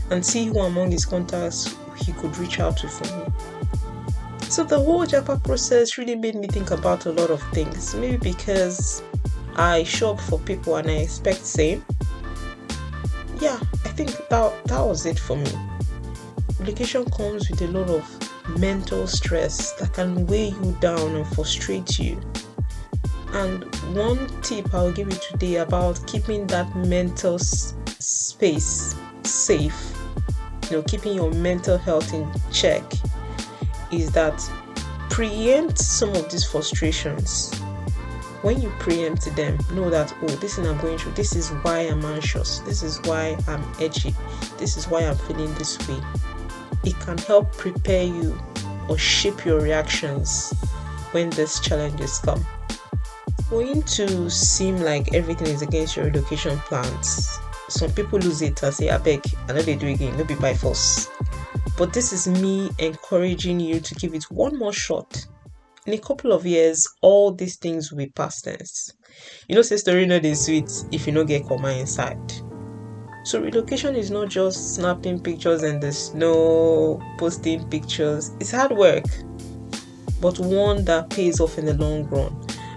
and 0.09 0.25
see 0.25 0.45
who 0.47 0.59
among 0.59 0.91
his 0.91 1.05
contacts 1.05 1.75
he 1.97 2.13
could 2.13 2.37
reach 2.37 2.59
out 2.59 2.77
to 2.77 2.87
for 2.87 3.05
me. 3.17 3.25
So 4.49 4.63
the 4.63 4.79
whole 4.79 5.05
Japa 5.05 5.43
process 5.43 5.97
really 5.97 6.15
made 6.15 6.35
me 6.35 6.47
think 6.47 6.71
about 6.71 7.05
a 7.05 7.11
lot 7.11 7.29
of 7.29 7.41
things. 7.51 7.93
Maybe 7.95 8.17
because 8.17 9.03
I 9.55 9.83
shop 9.83 10.19
for 10.21 10.39
people 10.39 10.77
and 10.77 10.89
I 10.89 10.95
expect 10.95 11.45
same. 11.45 11.83
Yeah, 13.41 13.59
I 13.85 13.89
think 13.89 14.11
that 14.29 14.65
that 14.65 14.81
was 14.81 15.05
it 15.05 15.19
for 15.19 15.35
me. 15.35 15.51
Relocation 16.59 17.05
comes 17.11 17.49
with 17.49 17.61
a 17.61 17.67
lot 17.67 17.89
of 17.89 18.57
mental 18.57 19.05
stress 19.05 19.73
that 19.73 19.93
can 19.93 20.25
weigh 20.27 20.49
you 20.49 20.77
down 20.79 21.15
and 21.15 21.27
frustrate 21.27 21.99
you. 21.99 22.19
And 23.33 23.63
one 23.93 24.27
tip 24.41 24.73
I'll 24.73 24.91
give 24.93 25.11
you 25.11 25.19
today 25.31 25.57
about 25.57 26.05
keeping 26.07 26.47
that 26.47 26.73
mental 26.75 27.35
s- 27.35 27.75
space 27.99 28.95
safe 29.23 29.96
you 30.69 30.77
know 30.77 30.83
keeping 30.83 31.13
your 31.13 31.31
mental 31.31 31.77
health 31.77 32.13
in 32.13 32.29
check 32.51 32.83
is 33.91 34.11
that 34.11 34.37
preempt 35.09 35.77
some 35.77 36.09
of 36.09 36.29
these 36.29 36.45
frustrations. 36.45 37.57
When 38.41 38.61
you 38.61 38.69
preempt 38.79 39.35
them 39.35 39.57
know 39.73 39.89
that 39.89 40.13
oh 40.21 40.27
this 40.27 40.57
is 40.57 40.67
i'm 40.67 40.77
going 40.77 40.97
through 40.97 41.13
this 41.13 41.35
is 41.35 41.49
why 41.63 41.79
i'm 41.79 42.05
anxious 42.05 42.59
this 42.59 42.83
is 42.83 43.01
why 43.01 43.35
i'm 43.47 43.63
edgy 43.81 44.15
this 44.57 44.77
is 44.77 44.87
why 44.87 45.01
i'm 45.01 45.17
feeling 45.17 45.53
this 45.55 45.77
way. 45.87 45.99
It 46.83 46.99
can 46.99 47.17
help 47.17 47.51
prepare 47.57 48.03
you 48.03 48.39
or 48.87 48.97
shape 48.97 49.43
your 49.45 49.59
reactions 49.59 50.53
when 51.11 51.29
these 51.31 51.59
challenges 51.59 52.19
come. 52.19 52.45
Going 53.49 53.81
to 53.83 54.29
seem 54.29 54.77
like 54.77 55.13
everything 55.13 55.47
is 55.47 55.61
against 55.61 55.95
your 55.95 56.05
education 56.05 56.57
plans 56.59 57.39
some 57.69 57.91
people 57.91 58.19
lose 58.19 58.41
it 58.41 58.61
and 58.63 58.73
say, 58.73 58.89
I 58.89 58.97
beg, 58.97 59.21
I 59.47 59.53
know 59.53 59.61
they 59.61 59.75
do 59.75 59.87
again, 59.87 60.17
no 60.17 60.23
be 60.23 60.35
by 60.35 60.53
force. 60.53 61.09
But 61.77 61.93
this 61.93 62.13
is 62.13 62.27
me 62.27 62.69
encouraging 62.79 63.59
you 63.59 63.79
to 63.79 63.95
give 63.95 64.13
it 64.13 64.23
one 64.31 64.57
more 64.57 64.73
shot. 64.73 65.25
In 65.85 65.93
a 65.93 65.97
couple 65.97 66.31
of 66.31 66.45
years, 66.45 66.87
all 67.01 67.31
these 67.31 67.57
things 67.57 67.91
will 67.91 67.97
be 67.99 68.07
past 68.07 68.45
tense. 68.45 68.93
You 69.47 69.55
know, 69.55 69.61
say 69.61 69.77
story 69.77 70.05
not 70.05 70.25
is 70.25 70.45
sweet 70.45 70.71
if 70.91 71.07
you 71.07 71.13
don't 71.13 71.25
get 71.25 71.45
comma 71.45 71.71
inside. 71.71 72.19
So 73.23 73.41
relocation 73.41 73.95
is 73.95 74.11
not 74.11 74.29
just 74.29 74.75
snapping 74.75 75.19
pictures 75.19 75.63
in 75.63 75.81
the 75.81 75.91
snow, 75.91 77.01
posting 77.17 77.69
pictures. 77.69 78.31
It's 78.39 78.51
hard 78.51 78.71
work, 78.71 79.05
but 80.21 80.39
one 80.39 80.85
that 80.85 81.09
pays 81.09 81.41
off 81.41 81.57
in 81.57 81.65
the 81.65 81.73
long 81.73 82.05
run. 82.05 82.33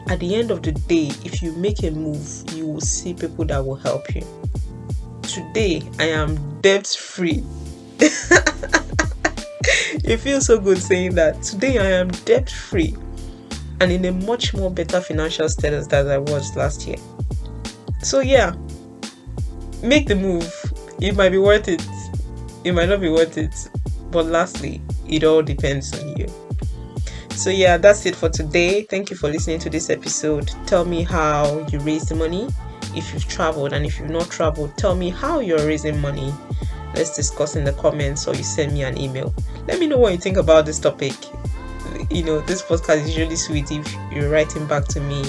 At 0.08 0.18
the 0.18 0.34
end 0.34 0.50
of 0.50 0.62
the 0.62 0.72
day, 0.72 1.12
if 1.24 1.40
you 1.40 1.52
make 1.52 1.84
a 1.84 1.90
move, 1.92 2.44
you 2.52 2.66
will 2.66 2.80
see 2.80 3.14
people 3.14 3.44
that 3.46 3.64
will 3.64 3.76
help 3.76 4.12
you 4.14 4.26
today 5.30 5.82
I 6.00 6.06
am 6.06 6.60
debt 6.60 6.88
free. 6.88 7.44
it 8.00 8.10
feels 10.20 10.46
so 10.46 10.58
good 10.58 10.78
saying 10.78 11.14
that 11.14 11.40
today 11.42 11.78
I 11.78 11.86
am 11.86 12.08
debt 12.24 12.50
free 12.50 12.96
and 13.80 13.92
in 13.92 14.04
a 14.06 14.12
much 14.12 14.54
more 14.54 14.72
better 14.72 15.00
financial 15.00 15.48
status 15.48 15.86
than 15.86 16.08
I 16.08 16.18
was 16.18 16.56
last 16.56 16.84
year. 16.86 16.96
So, 18.02 18.20
yeah, 18.20 18.54
make 19.82 20.08
the 20.08 20.16
move. 20.16 20.52
It 21.00 21.16
might 21.16 21.30
be 21.30 21.38
worth 21.38 21.68
it, 21.68 21.86
it 22.64 22.72
might 22.72 22.88
not 22.88 23.00
be 23.00 23.08
worth 23.08 23.38
it, 23.38 23.54
but 24.10 24.26
lastly, 24.26 24.82
it 25.08 25.22
all 25.22 25.42
depends 25.42 25.96
on 25.98 26.16
you. 26.16 26.26
So, 27.30 27.50
yeah, 27.50 27.76
that's 27.76 28.04
it 28.04 28.16
for 28.16 28.28
today. 28.28 28.82
Thank 28.82 29.10
you 29.10 29.16
for 29.16 29.28
listening 29.28 29.60
to 29.60 29.70
this 29.70 29.90
episode. 29.90 30.50
Tell 30.66 30.84
me 30.84 31.04
how 31.04 31.64
you 31.70 31.78
raise 31.80 32.08
the 32.08 32.16
money 32.16 32.48
if 32.96 33.12
you've 33.12 33.26
traveled, 33.26 33.72
and 33.72 33.84
if 33.84 33.98
you've 33.98 34.10
not 34.10 34.30
traveled, 34.30 34.76
tell 34.76 34.94
me 34.94 35.10
how 35.10 35.40
you're 35.40 35.66
raising 35.66 36.00
money. 36.00 36.32
Let's 36.94 37.14
discuss 37.14 37.56
in 37.56 37.64
the 37.64 37.72
comments 37.72 38.26
or 38.26 38.34
you 38.34 38.42
send 38.42 38.72
me 38.72 38.82
an 38.82 38.98
email. 38.98 39.32
Let 39.68 39.78
me 39.78 39.86
know 39.86 39.98
what 39.98 40.12
you 40.12 40.18
think 40.18 40.36
about 40.36 40.66
this 40.66 40.78
topic. 40.78 41.14
You 42.10 42.24
know, 42.24 42.40
this 42.40 42.62
podcast 42.62 43.04
is 43.04 43.16
really 43.16 43.36
sweet 43.36 43.70
if 43.70 43.94
you're 44.12 44.30
writing 44.30 44.66
back 44.66 44.86
to 44.88 45.00
me 45.00 45.22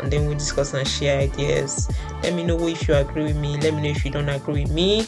and 0.00 0.12
then 0.12 0.26
we'll 0.26 0.36
discuss 0.36 0.74
and 0.74 0.86
share 0.86 1.20
ideas. 1.20 1.88
Let 2.22 2.34
me 2.34 2.42
know 2.42 2.66
if 2.66 2.88
you 2.88 2.94
agree 2.94 3.24
with 3.24 3.36
me. 3.36 3.56
Let 3.58 3.74
me 3.74 3.82
know 3.82 3.90
if 3.90 4.04
you 4.04 4.10
don't 4.10 4.28
agree 4.28 4.64
with 4.64 4.72
me 4.72 5.06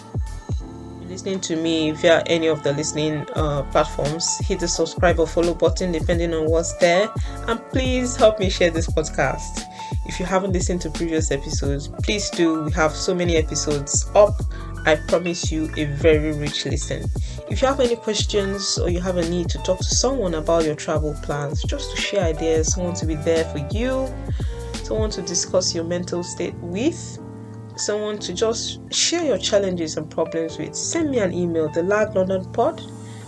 listening 1.17 1.41
to 1.41 1.57
me 1.57 1.93
via 1.93 2.23
any 2.27 2.47
of 2.47 2.63
the 2.63 2.73
listening 2.73 3.27
uh, 3.35 3.63
platforms, 3.71 4.39
hit 4.41 4.61
the 4.61 4.69
subscribe 4.69 5.19
or 5.19 5.27
follow 5.27 5.55
button 5.55 5.93
depending 5.93 6.35
on 6.35 6.45
what's 6.45 6.75
there. 6.75 7.09
And 7.49 7.59
please 7.71 8.17
help 8.17 8.39
me 8.39 8.51
share 8.51 8.71
this 8.71 8.87
podcast. 8.87 9.63
If 10.09 10.21
you 10.21 10.27
haven't 10.27 10.53
listened 10.53 10.81
to 10.83 10.91
previous 10.91 11.31
episodes, 11.31 11.89
please 12.03 12.31
do. 12.31 12.63
We 12.63 12.73
have 12.73 12.93
so 12.93 13.15
many 13.15 13.37
episodes 13.37 14.09
up. 14.15 14.41
I 14.87 14.95
promise 14.95 15.51
you 15.51 15.69
a 15.77 15.85
very 15.85 16.33
rich 16.33 16.65
listen. 16.65 17.11
If 17.51 17.61
you 17.61 17.67
have 17.67 17.81
any 17.81 17.97
questions 17.97 18.79
or 18.79 18.89
you 18.89 19.01
have 19.01 19.17
a 19.17 19.29
need 19.29 19.49
to 19.51 19.59
talk 19.59 19.79
to 19.79 19.85
someone 19.85 20.35
about 20.35 20.65
your 20.65 20.77
travel 20.77 21.15
plans, 21.23 21.63
just 21.65 21.95
to 21.95 22.01
share 22.01 22.25
ideas, 22.25 22.73
someone 22.73 22.95
to 22.95 23.07
be 23.07 23.17
there 23.17 23.45
for 23.47 23.59
you, 23.77 24.09
someone 24.85 25.11
to 25.11 25.23
discuss 25.23 25.75
your 25.75 25.85
mental 25.85 26.23
state 26.23 26.55
with, 26.59 27.19
someone 27.75 28.19
to 28.21 28.33
just 28.33 28.81
share 28.93 29.25
your 29.25 29.39
challenges 29.39 29.97
and 29.97 30.09
problems 30.09 30.57
with, 30.57 30.75
send 30.77 31.11
me 31.11 31.19
an 31.19 31.35
email, 31.35 31.69
the 31.69 31.83
lag 31.83 32.15
london 32.15 32.45
pod 32.53 32.81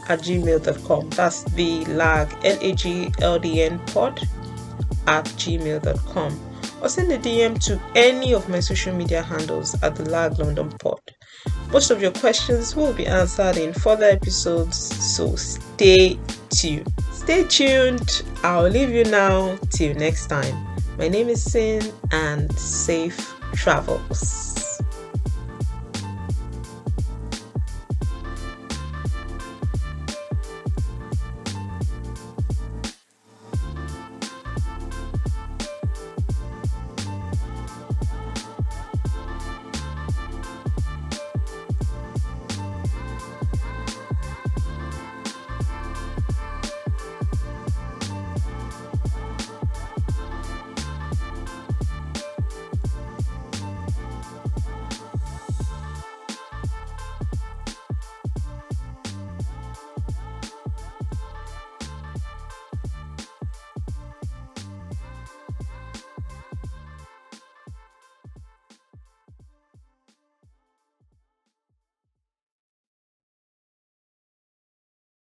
at 0.08 0.20
gmail.com. 0.20 1.10
That's 1.10 1.42
the 1.42 1.84
lag 1.86 2.28
L 2.44 2.58
A 2.60 2.74
G 2.74 3.10
L 3.20 3.38
D 3.38 3.62
N 3.62 3.78
pod 3.86 4.20
at 5.06 5.24
gmail.com. 5.24 6.40
Or 6.80 6.88
send 6.88 7.10
a 7.12 7.18
DM 7.18 7.58
to 7.66 7.80
any 7.94 8.34
of 8.34 8.48
my 8.48 8.60
social 8.60 8.94
media 8.94 9.22
handles 9.22 9.80
at 9.82 9.96
the 9.96 10.08
lag 10.08 10.38
london 10.38 10.70
pod. 10.78 11.00
Most 11.72 11.90
of 11.90 12.00
your 12.00 12.12
questions 12.12 12.74
will 12.74 12.92
be 12.92 13.06
answered 13.06 13.56
in 13.56 13.72
further 13.72 14.06
episodes, 14.06 14.76
so 14.76 15.36
stay 15.36 16.18
tuned. 16.50 16.88
Stay 17.12 17.44
tuned. 17.44 18.22
I'll 18.42 18.68
leave 18.68 18.90
you 18.90 19.04
now. 19.04 19.58
Till 19.70 19.94
next 19.94 20.28
time. 20.28 20.66
My 20.98 21.08
name 21.08 21.28
is 21.28 21.42
Syn 21.42 21.82
and 22.10 22.50
safe 22.58 23.34
travels. 23.54 24.57